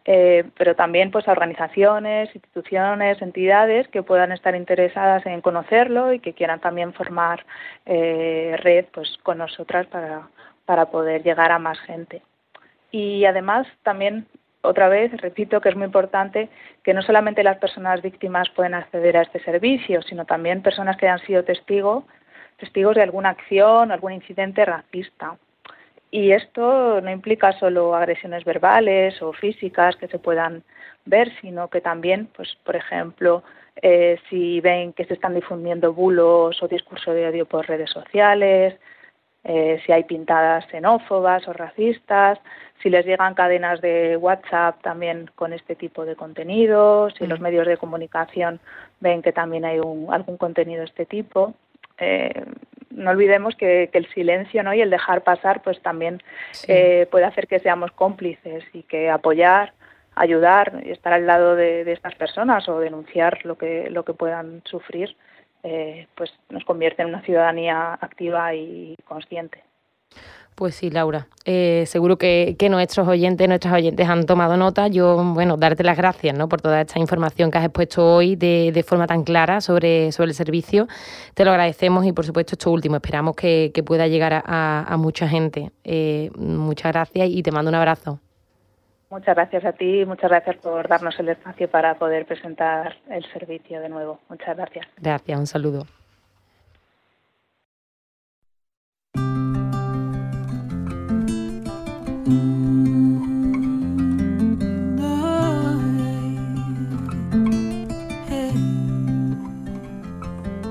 eh, 0.05 0.45
pero 0.57 0.73
también 0.75 1.12
pues 1.12 1.27
a 1.27 1.33
organizaciones, 1.33 2.33
instituciones, 2.33 3.21
entidades 3.21 3.89
que 3.89 4.01
puedan 4.01 4.31
estar 4.31 4.55
interesadas 4.55 5.25
en 5.25 5.41
conocerlo 5.41 6.13
y 6.13 6.19
que 6.19 6.33
quieran 6.33 6.62
también 6.62 6.93
formar 6.93 7.45
eh, 7.85 8.55
red 8.63 8.85
pues 8.93 9.17
con 9.23 9.39
nosotras 9.39 9.85
para, 9.88 10.29
para 10.63 10.85
poder 10.91 11.23
llegar 11.23 11.51
a 11.51 11.59
más 11.59 11.77
gente. 11.81 12.21
Y 12.91 13.25
además 13.25 13.67
también 13.83 14.27
otra 14.62 14.89
vez, 14.89 15.12
repito 15.22 15.62
que 15.62 15.69
es 15.69 15.76
muy 15.76 15.86
importante 15.86 16.50
que 16.84 16.93
no 16.93 17.02
solamente 17.02 17.43
las 17.43 17.58
personas 17.58 18.02
víctimas 18.02 18.50
pueden 18.50 18.74
acceder 18.74 19.15
a 19.15 19.22
este 19.22 19.39
servicio, 19.39 20.02
sino 20.02 20.26
también 20.26 20.62
personas 20.62 20.98
que 20.98 21.08
han 21.08 21.19
sido 21.19 21.43
testigos 21.43 22.06
de 22.95 23.02
alguna 23.02 23.30
acción, 23.30 23.91
algún 23.91 24.12
incidente 24.12 24.65
racista. 24.65 25.38
Y 26.12 26.32
esto 26.32 27.00
no 27.02 27.12
implica 27.12 27.54
solo 27.54 27.95
agresiones 27.95 28.43
verbales 28.43 29.22
o 29.22 29.32
físicas 29.32 29.95
que 29.95 30.08
se 30.08 30.19
puedan 30.19 30.63
ver, 31.06 31.32
sino 31.39 31.69
que 31.69 31.82
también, 31.82 32.28
pues, 32.36 32.58
por 32.65 32.76
ejemplo, 32.76 33.43
eh, 33.82 34.19
si 34.30 34.60
ven 34.60 34.91
que 34.91 35.06
se 35.06 35.13
están 35.13 35.36
difundiendo 35.36 35.93
bulos 35.93 36.62
o 36.62 36.67
discurso 36.67 37.13
de 37.13 37.28
odio 37.28 37.45
por 37.45 37.67
redes 37.67 37.91
sociales, 37.91 38.76
eh, 39.43 39.82
si 39.86 39.91
hay 39.91 40.04
pintadas 40.04 40.65
xenófobas 40.67 41.47
o 41.47 41.54
racistas, 41.54 42.39
si 42.82 42.89
les 42.89 43.06
llegan 43.06 43.36
cadenas 43.36 43.82
de 43.82 44.17
WhatsApp 44.17 44.82
también 44.82 45.30
con 45.36 45.54
este 45.54 45.75
tipo 45.75 46.06
de 46.06 46.15
contenido, 46.15 47.10
si 47.12 47.25
los 47.25 47.39
mm. 47.39 47.43
medios 47.43 47.67
de 47.67 47.78
comunicación 47.78 48.60
ven 48.99 49.21
que 49.21 49.32
también 49.32 49.65
hay 49.65 49.78
algún 49.78 50.38
contenido 50.38 50.80
de 50.80 50.88
este 50.88 51.06
tipo. 51.06 51.54
Eh, 51.97 52.45
no 52.91 53.12
olvidemos 53.12 53.56
que, 53.56 53.89
el 53.91 54.08
silencio 54.13 54.63
¿no? 54.63 54.73
y 54.73 54.82
el 54.82 54.89
dejar 54.89 55.23
pasar 55.23 55.62
pues 55.62 55.82
también 55.82 56.21
eh, 56.67 57.08
puede 57.12 57.25
hacer 57.25 57.47
que 57.47 57.60
seamos 57.60 57.91
cómplices 57.91 58.63
y 58.73 58.84
que 58.84 59.10
apoyar, 59.10 59.73
ayudar 60.15 60.82
y 60.86 60.91
estar 60.91 61.13
al 61.13 61.28
lado 61.28 61.56
de, 61.56 61.84
de 61.86 61.91
estas 61.93 62.15
personas 62.15 62.67
o 62.67 62.80
denunciar 62.80 63.45
lo 63.45 63.58
que, 63.58 63.89
lo 63.89 64.04
que 64.04 64.13
puedan 64.13 64.62
sufrir 64.65 65.15
eh, 65.63 66.08
pues 66.15 66.32
nos 66.50 66.63
convierte 66.65 67.02
en 67.02 67.10
una 67.10 67.22
ciudadanía 67.22 67.93
activa 67.93 68.54
y 68.54 68.95
consciente. 69.06 69.63
Pues 70.60 70.76
sí, 70.76 70.89
Laura. 70.89 71.28
Eh, 71.45 71.86
seguro 71.88 72.17
que, 72.17 72.58
nuestros 72.69 73.08
oyentes, 73.08 73.48
nuestras 73.48 73.74
oyentes 73.74 74.10
han 74.10 74.26
tomado 74.26 74.58
nota. 74.58 74.89
Yo, 74.89 75.24
bueno, 75.34 75.56
darte 75.56 75.86
las 75.86 75.95
gracias 75.95 76.38
¿no? 76.38 76.50
por 76.50 76.60
toda 76.60 76.82
esta 76.82 77.00
información 77.00 77.50
que 77.50 77.60
has 77.60 77.63
expuesto 77.63 78.06
hoy 78.06 78.36
de, 78.36 78.84
forma 78.86 79.08
tan 79.08 79.24
clara 79.24 79.62
sobre, 79.62 80.12
sobre 80.12 80.32
el 80.32 80.36
servicio. 80.36 80.89
Te 81.34 81.45
lo 81.45 81.52
agradecemos 81.52 82.06
y, 82.06 82.12
por 82.12 82.26
supuesto, 82.26 82.56
esto 82.56 82.72
último. 82.72 82.98
Esperamos 82.98 83.38
que, 83.38 83.72
pueda 83.86 84.08
llegar 84.08 84.43
a, 84.45 84.98
mucha 84.98 85.30
gente. 85.30 85.72
Eh, 85.86 86.30
muchas 86.36 86.91
gracias 86.91 87.30
y 87.30 87.41
te 87.41 87.52
mando 87.52 87.69
un 87.69 87.76
abrazo. 87.76 88.19
Muchas 89.10 89.36
gracias 89.36 89.65
a 89.65 89.72
ti 89.72 90.02
y 90.02 90.06
muchas 90.06 90.30
gracias 90.30 90.58
por 90.58 90.88
darnos 90.88 91.19
el 91.19 91.30
espacio 91.30 91.67
para 91.67 91.95
poder 91.95 92.28
presentar 92.28 92.95
el 93.10 93.26
servicio 93.34 93.82
de 93.82 93.89
nuevo. 93.89 94.19
Muchas 94.30 94.56
gracias. 94.56 94.86
Gracias, 94.98 95.39
un 95.39 95.48
saludo. 95.48 95.88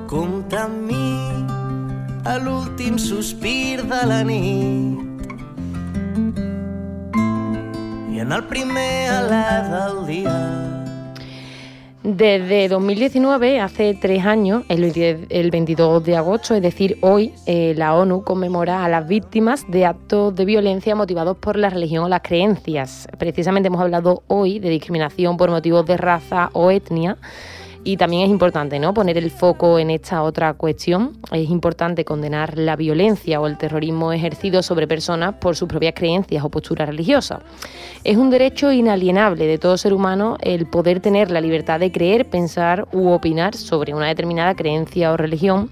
Compta 0.07 0.65
amb 0.65 0.87
mi 0.89 1.09
a 2.25 2.39
l'últim 2.41 2.97
sospir 2.97 3.83
de 3.91 4.01
la 4.09 4.23
nit 4.25 4.58
el 8.39 8.45
primer 8.45 9.11
Desde 12.05 12.69
2019, 12.69 13.61
hace 13.61 13.99
tres 14.01 14.25
años, 14.25 14.63
el 14.69 15.51
22 15.51 16.05
de 16.05 16.17
agosto, 16.17 16.55
es 16.55 16.63
decir, 16.63 16.99
hoy, 17.01 17.33
eh, 17.47 17.75
la 17.77 17.95
ONU 17.95 18.23
conmemora 18.23 18.85
a 18.85 18.89
las 18.89 19.09
víctimas 19.09 19.65
de 19.69 19.87
actos 19.87 20.37
de 20.37 20.45
violencia 20.45 20.95
motivados 20.95 21.37
por 21.37 21.57
la 21.57 21.69
religión 21.69 22.05
o 22.05 22.09
las 22.09 22.23
creencias. 22.23 23.09
Precisamente 23.19 23.67
hemos 23.67 23.81
hablado 23.81 24.23
hoy 24.29 24.61
de 24.61 24.71
discriminación 24.71 25.37
por 25.37 25.51
motivos 25.51 25.85
de 25.87 25.97
raza 25.97 26.51
o 26.53 26.71
etnia. 26.71 27.17
Y 27.85 27.97
también 27.97 28.25
es 28.25 28.31
importante 28.31 28.79
¿no? 28.79 28.93
poner 28.93 29.17
el 29.17 29.31
foco 29.31 29.79
en 29.79 29.91
esta 29.91 30.23
otra 30.23 30.55
cuestión. 30.55 31.17
Es 31.33 31.49
importante 31.49 32.05
condenar 32.05 32.59
la 32.59 32.77
violencia 32.77 33.41
o 33.41 33.47
el 33.47 33.57
terrorismo 33.57 34.13
ejercido 34.13 34.63
sobre 34.63 34.87
personas 34.87 35.35
por 35.35 35.57
sus 35.57 35.69
propias 35.69 35.95
creencias 35.95 36.45
o 36.45 36.51
posturas 36.51 36.89
religiosas. 36.89 37.41
Es 38.05 38.17
un 38.17 38.31
derecho 38.31 38.73
inalienable 38.73 39.47
de 39.47 39.59
todo 39.59 39.79
ser 39.79 39.95
humano 39.95 40.37
el 40.41 40.67
poder 40.67 41.01
tener 41.01 41.31
la 41.31 41.41
libertad 41.41 41.81
de 41.81 41.93
creer, 41.93 42.29
pensar 42.29 42.87
u 42.93 43.11
opinar 43.11 43.55
sobre 43.55 43.95
una 43.95 44.09
determinada 44.09 44.55
creencia 44.55 45.13
o 45.13 45.17
religión 45.17 45.71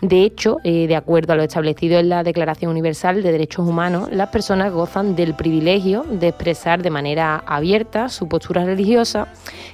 de 0.00 0.22
hecho, 0.22 0.58
eh, 0.62 0.86
de 0.86 0.94
acuerdo 0.94 1.32
a 1.32 1.36
lo 1.36 1.42
establecido 1.42 1.98
en 1.98 2.08
la 2.08 2.22
Declaración 2.22 2.70
Universal 2.70 3.20
de 3.20 3.32
Derechos 3.32 3.66
Humanos, 3.66 4.08
las 4.12 4.28
personas 4.28 4.72
gozan 4.72 5.16
del 5.16 5.34
privilegio 5.34 6.04
de 6.08 6.28
expresar 6.28 6.82
de 6.82 6.90
manera 6.90 7.42
abierta 7.46 8.08
su 8.08 8.28
postura 8.28 8.64
religiosa 8.64 9.26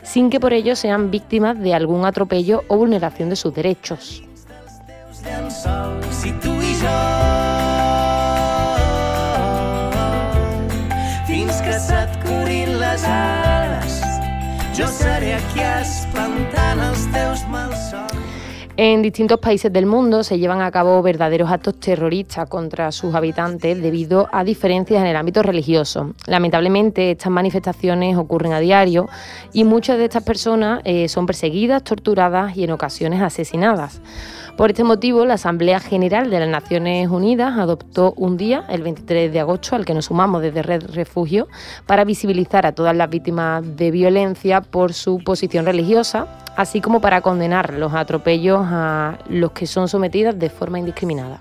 sin 0.02 0.30
que 0.30 0.40
por 0.40 0.54
ello 0.54 0.76
sean 0.76 1.10
víctimas 1.10 1.60
de 1.60 1.74
algún 1.74 2.06
atropello 2.06 2.64
o 2.68 2.78
vulneración 2.78 3.28
de 3.28 3.37
sus 3.37 3.54
derechos. 3.54 4.22
En 18.76 19.02
distintos 19.02 19.38
países 19.38 19.72
del 19.72 19.87
mundo 19.87 20.24
se 20.24 20.37
llevan 20.37 20.60
a 20.60 20.68
cabo 20.72 21.00
verdaderos 21.00 21.48
actos 21.48 21.78
terroristas 21.78 22.48
contra 22.48 22.90
sus 22.90 23.14
habitantes 23.14 23.80
debido 23.80 24.28
a 24.32 24.42
diferencias 24.42 25.00
en 25.00 25.06
el 25.06 25.14
ámbito 25.14 25.44
religioso. 25.44 26.12
Lamentablemente 26.26 27.12
estas 27.12 27.30
manifestaciones 27.30 28.16
ocurren 28.16 28.52
a 28.52 28.58
diario 28.58 29.08
y 29.52 29.62
muchas 29.62 29.98
de 29.98 30.06
estas 30.06 30.24
personas 30.24 30.80
eh, 30.84 31.08
son 31.08 31.24
perseguidas, 31.24 31.84
torturadas 31.84 32.56
y 32.56 32.64
en 32.64 32.72
ocasiones 32.72 33.22
asesinadas. 33.22 34.00
Por 34.57 34.71
este 34.71 34.85
motivo, 34.85 35.27
la 35.27 35.35
Asamblea 35.35 35.81
General 35.81 36.31
de 36.31 36.38
las 36.38 36.49
Naciones 36.49 37.09
Unidas 37.09 37.59
adoptó 37.59 38.14
un 38.17 38.37
día, 38.37 38.64
el 38.69 38.83
23 38.83 39.33
de 39.33 39.40
agosto, 39.40 39.75
al 39.75 39.85
que 39.85 39.95
nos 39.95 40.05
sumamos 40.05 40.43
desde 40.43 40.62
Red 40.62 40.90
Refugio, 40.95 41.49
para 41.87 42.05
visibilizar 42.05 42.64
a 42.64 42.71
todas 42.71 42.95
las 42.95 43.11
víctimas 43.11 43.64
de 43.77 43.90
violencia 43.90 44.61
por 44.61 44.93
su 44.93 45.19
posición 45.19 45.67
religiosa, 45.67 46.29
así 46.57 46.81
como 46.81 47.01
para 47.01 47.21
condenar 47.21 47.75
los 47.75 47.95
atropellos 47.95 48.61
a 48.62 49.19
los 49.29 49.51
que 49.51 49.67
son 49.67 49.88
sometidas 49.88 50.38
de 50.38 50.49
forma 50.51 50.79
indiscriminada. 50.79 51.40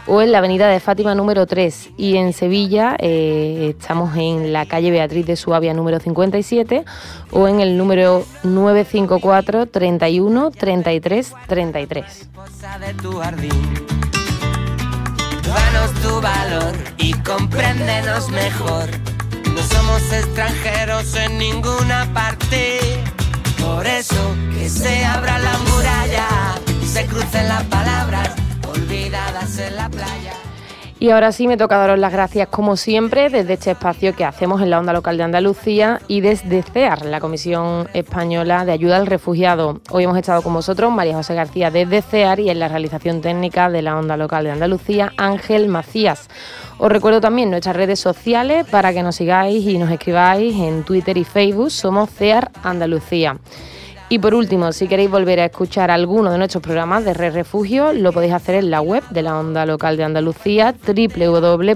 o 0.07 0.21
en 0.21 0.31
la 0.31 0.39
avenida 0.39 0.67
de 0.67 0.79
Fátima 0.79 1.13
número 1.13 1.45
3 1.45 1.91
y 1.97 2.17
en 2.17 2.33
Sevilla 2.33 2.95
eh, 2.99 3.75
estamos 3.77 4.17
en 4.17 4.51
la 4.51 4.65
calle 4.65 4.91
Beatriz 4.91 5.25
de 5.25 5.35
Suabia 5.35 5.73
número 5.73 5.99
57 5.99 6.83
o 7.31 7.47
en 7.47 7.59
el 7.59 7.77
número 7.77 8.25
954 8.43 9.67
31 9.67 10.51
33 10.51 11.33
33. 11.47 12.29
Danos 15.49 15.93
tu 16.01 16.21
valor 16.21 16.73
y 16.97 17.13
compréndenos 17.13 18.29
mejor. 18.29 19.18
Somos 19.89 20.13
extranjeros 20.13 21.15
en 21.15 21.39
ninguna 21.39 22.07
parte. 22.13 22.79
Por 23.59 23.87
eso 23.87 24.35
que 24.53 24.69
se 24.69 25.03
abra 25.03 25.39
la 25.39 25.57
muralla 25.57 26.27
y 26.79 26.85
se 26.85 27.07
crucen 27.07 27.47
las 27.47 27.63
palabras 27.63 28.29
olvidadas 28.67 29.57
en 29.57 29.75
la 29.75 29.89
playa. 29.89 30.48
Y 31.01 31.11
ahora 31.11 31.31
sí 31.31 31.47
me 31.47 31.55
toca 31.55 31.77
daros 31.77 31.97
las 31.97 32.11
gracias 32.11 32.49
como 32.49 32.75
siempre 32.75 33.29
desde 33.29 33.53
este 33.53 33.71
espacio 33.71 34.13
que 34.13 34.25
hacemos 34.25 34.61
en 34.61 34.69
la 34.69 34.79
onda 34.79 34.91
local 34.91 35.15
de 35.15 35.23
Andalucía 35.23 36.01
y 36.09 36.19
desde 36.19 36.61
CEAR, 36.61 37.05
la 37.05 37.21
Comisión 37.21 37.87
Española 37.93 38.65
de 38.65 38.73
Ayuda 38.73 38.97
al 38.97 39.07
Refugiado. 39.07 39.79
Hoy 39.91 40.03
hemos 40.03 40.17
estado 40.17 40.41
con 40.41 40.53
vosotros 40.53 40.91
María 40.91 41.15
José 41.15 41.35
García 41.35 41.71
desde 41.71 42.01
CEAR 42.01 42.41
y 42.41 42.49
en 42.49 42.59
la 42.59 42.67
realización 42.67 43.21
técnica 43.21 43.69
de 43.69 43.81
la 43.81 43.97
onda 43.97 44.17
local 44.17 44.43
de 44.43 44.51
Andalucía 44.51 45.13
Ángel 45.15 45.69
Macías. 45.69 46.27
Os 46.79 46.91
recuerdo 46.91 47.21
también 47.21 47.49
nuestras 47.49 47.77
redes 47.77 48.01
sociales 48.01 48.67
para 48.69 48.91
que 48.91 49.01
nos 49.01 49.15
sigáis 49.15 49.65
y 49.65 49.77
nos 49.77 49.91
escribáis 49.91 50.53
en 50.53 50.83
Twitter 50.83 51.17
y 51.17 51.23
Facebook. 51.23 51.71
Somos 51.71 52.09
CEAR 52.09 52.51
Andalucía. 52.61 53.37
Y 54.11 54.17
por 54.17 54.33
último, 54.33 54.71
si 54.71 54.87
queréis 54.87 55.11
volver 55.11 55.39
a 55.39 55.45
escuchar 55.45 55.91
alguno 55.91 56.31
de 56.31 56.39
nuestros 56.39 56.63
programas 56.63 57.05
de 57.05 57.13
Red 57.13 57.35
Refugio, 57.35 57.93
lo 57.93 58.11
podéis 58.11 58.33
hacer 58.33 58.55
en 58.55 58.71
la 58.71 58.81
web 58.81 59.03
de 59.11 59.21
la 59.21 59.39
Onda 59.39 59.67
Local 59.67 59.97
de 59.97 60.03
Andalucía, 60.03 60.73
www.martv.es. 60.87 61.75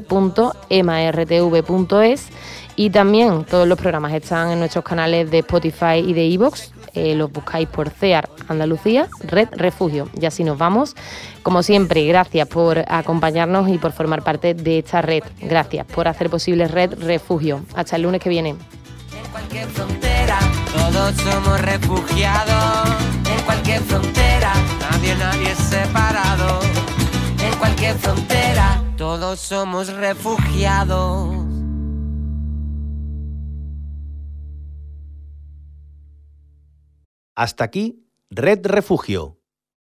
Y 2.75 2.89
también 2.89 3.43
todos 3.43 3.67
los 3.67 3.77
programas 3.77 4.13
están 4.13 4.49
en 4.49 4.57
nuestros 4.57 4.83
canales 4.83 5.29
de 5.29 5.37
Spotify 5.39 5.99
y 6.03 6.13
de 6.13 6.25
Evox. 6.33 6.73
Eh, 6.95 7.13
los 7.13 7.31
buscáis 7.31 7.67
por 7.67 7.91
CEAR 7.91 8.27
Andalucía, 8.47 9.09
Red 9.27 9.49
Refugio. 9.51 10.09
Y 10.19 10.25
así 10.25 10.43
nos 10.43 10.57
vamos. 10.57 10.95
Como 11.43 11.61
siempre, 11.61 12.03
gracias 12.07 12.47
por 12.47 12.79
acompañarnos 12.87 13.69
y 13.69 13.77
por 13.77 13.91
formar 13.91 14.23
parte 14.23 14.55
de 14.55 14.79
esta 14.79 15.03
red. 15.03 15.21
Gracias 15.39 15.85
por 15.85 16.07
hacer 16.07 16.31
posible 16.31 16.67
Red 16.67 16.95
Refugio. 16.99 17.61
Hasta 17.75 17.95
el 17.95 18.01
lunes 18.01 18.21
que 18.21 18.29
viene 18.29 18.55
todos 20.71 21.15
somos 21.15 21.61
refugiados. 21.61 22.89
En 23.25 23.45
cualquier 23.45 23.81
frontera, 23.81 24.53
nadie, 24.79 25.15
nadie 25.15 25.51
es 25.51 25.57
separado. 25.57 26.59
En 27.39 27.57
cualquier 27.57 27.95
frontera, 27.97 28.83
todos 28.97 29.39
somos 29.39 29.91
refugiados. 29.93 31.35
Hasta 37.35 37.63
aquí, 37.63 38.07
Red 38.29 38.65
Refugio, 38.65 39.39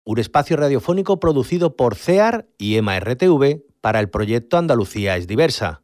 un 0.04 0.18
espacio 0.18 0.56
radiofónico 0.56 1.20
producido 1.20 1.76
por 1.76 1.94
CEAR 1.94 2.48
y 2.58 2.76
EMA-RTV 2.76 3.62
para 3.80 4.00
el 4.00 4.08
proyecto 4.08 4.56
Andalucía 4.56 5.16
es 5.16 5.26
diversa 5.26 5.83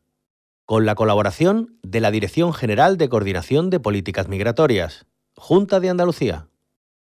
con 0.71 0.87
la 0.87 0.95
colaboración 0.95 1.77
de 1.83 1.99
la 1.99 2.13
Dirección 2.13 2.55
General 2.55 2.97
de 2.97 3.09
Coordinación 3.09 3.71
de 3.71 3.81
Políticas 3.81 4.29
Migratorias, 4.29 5.05
Junta 5.35 5.81
de 5.81 5.91
Andalucía. 5.91 6.47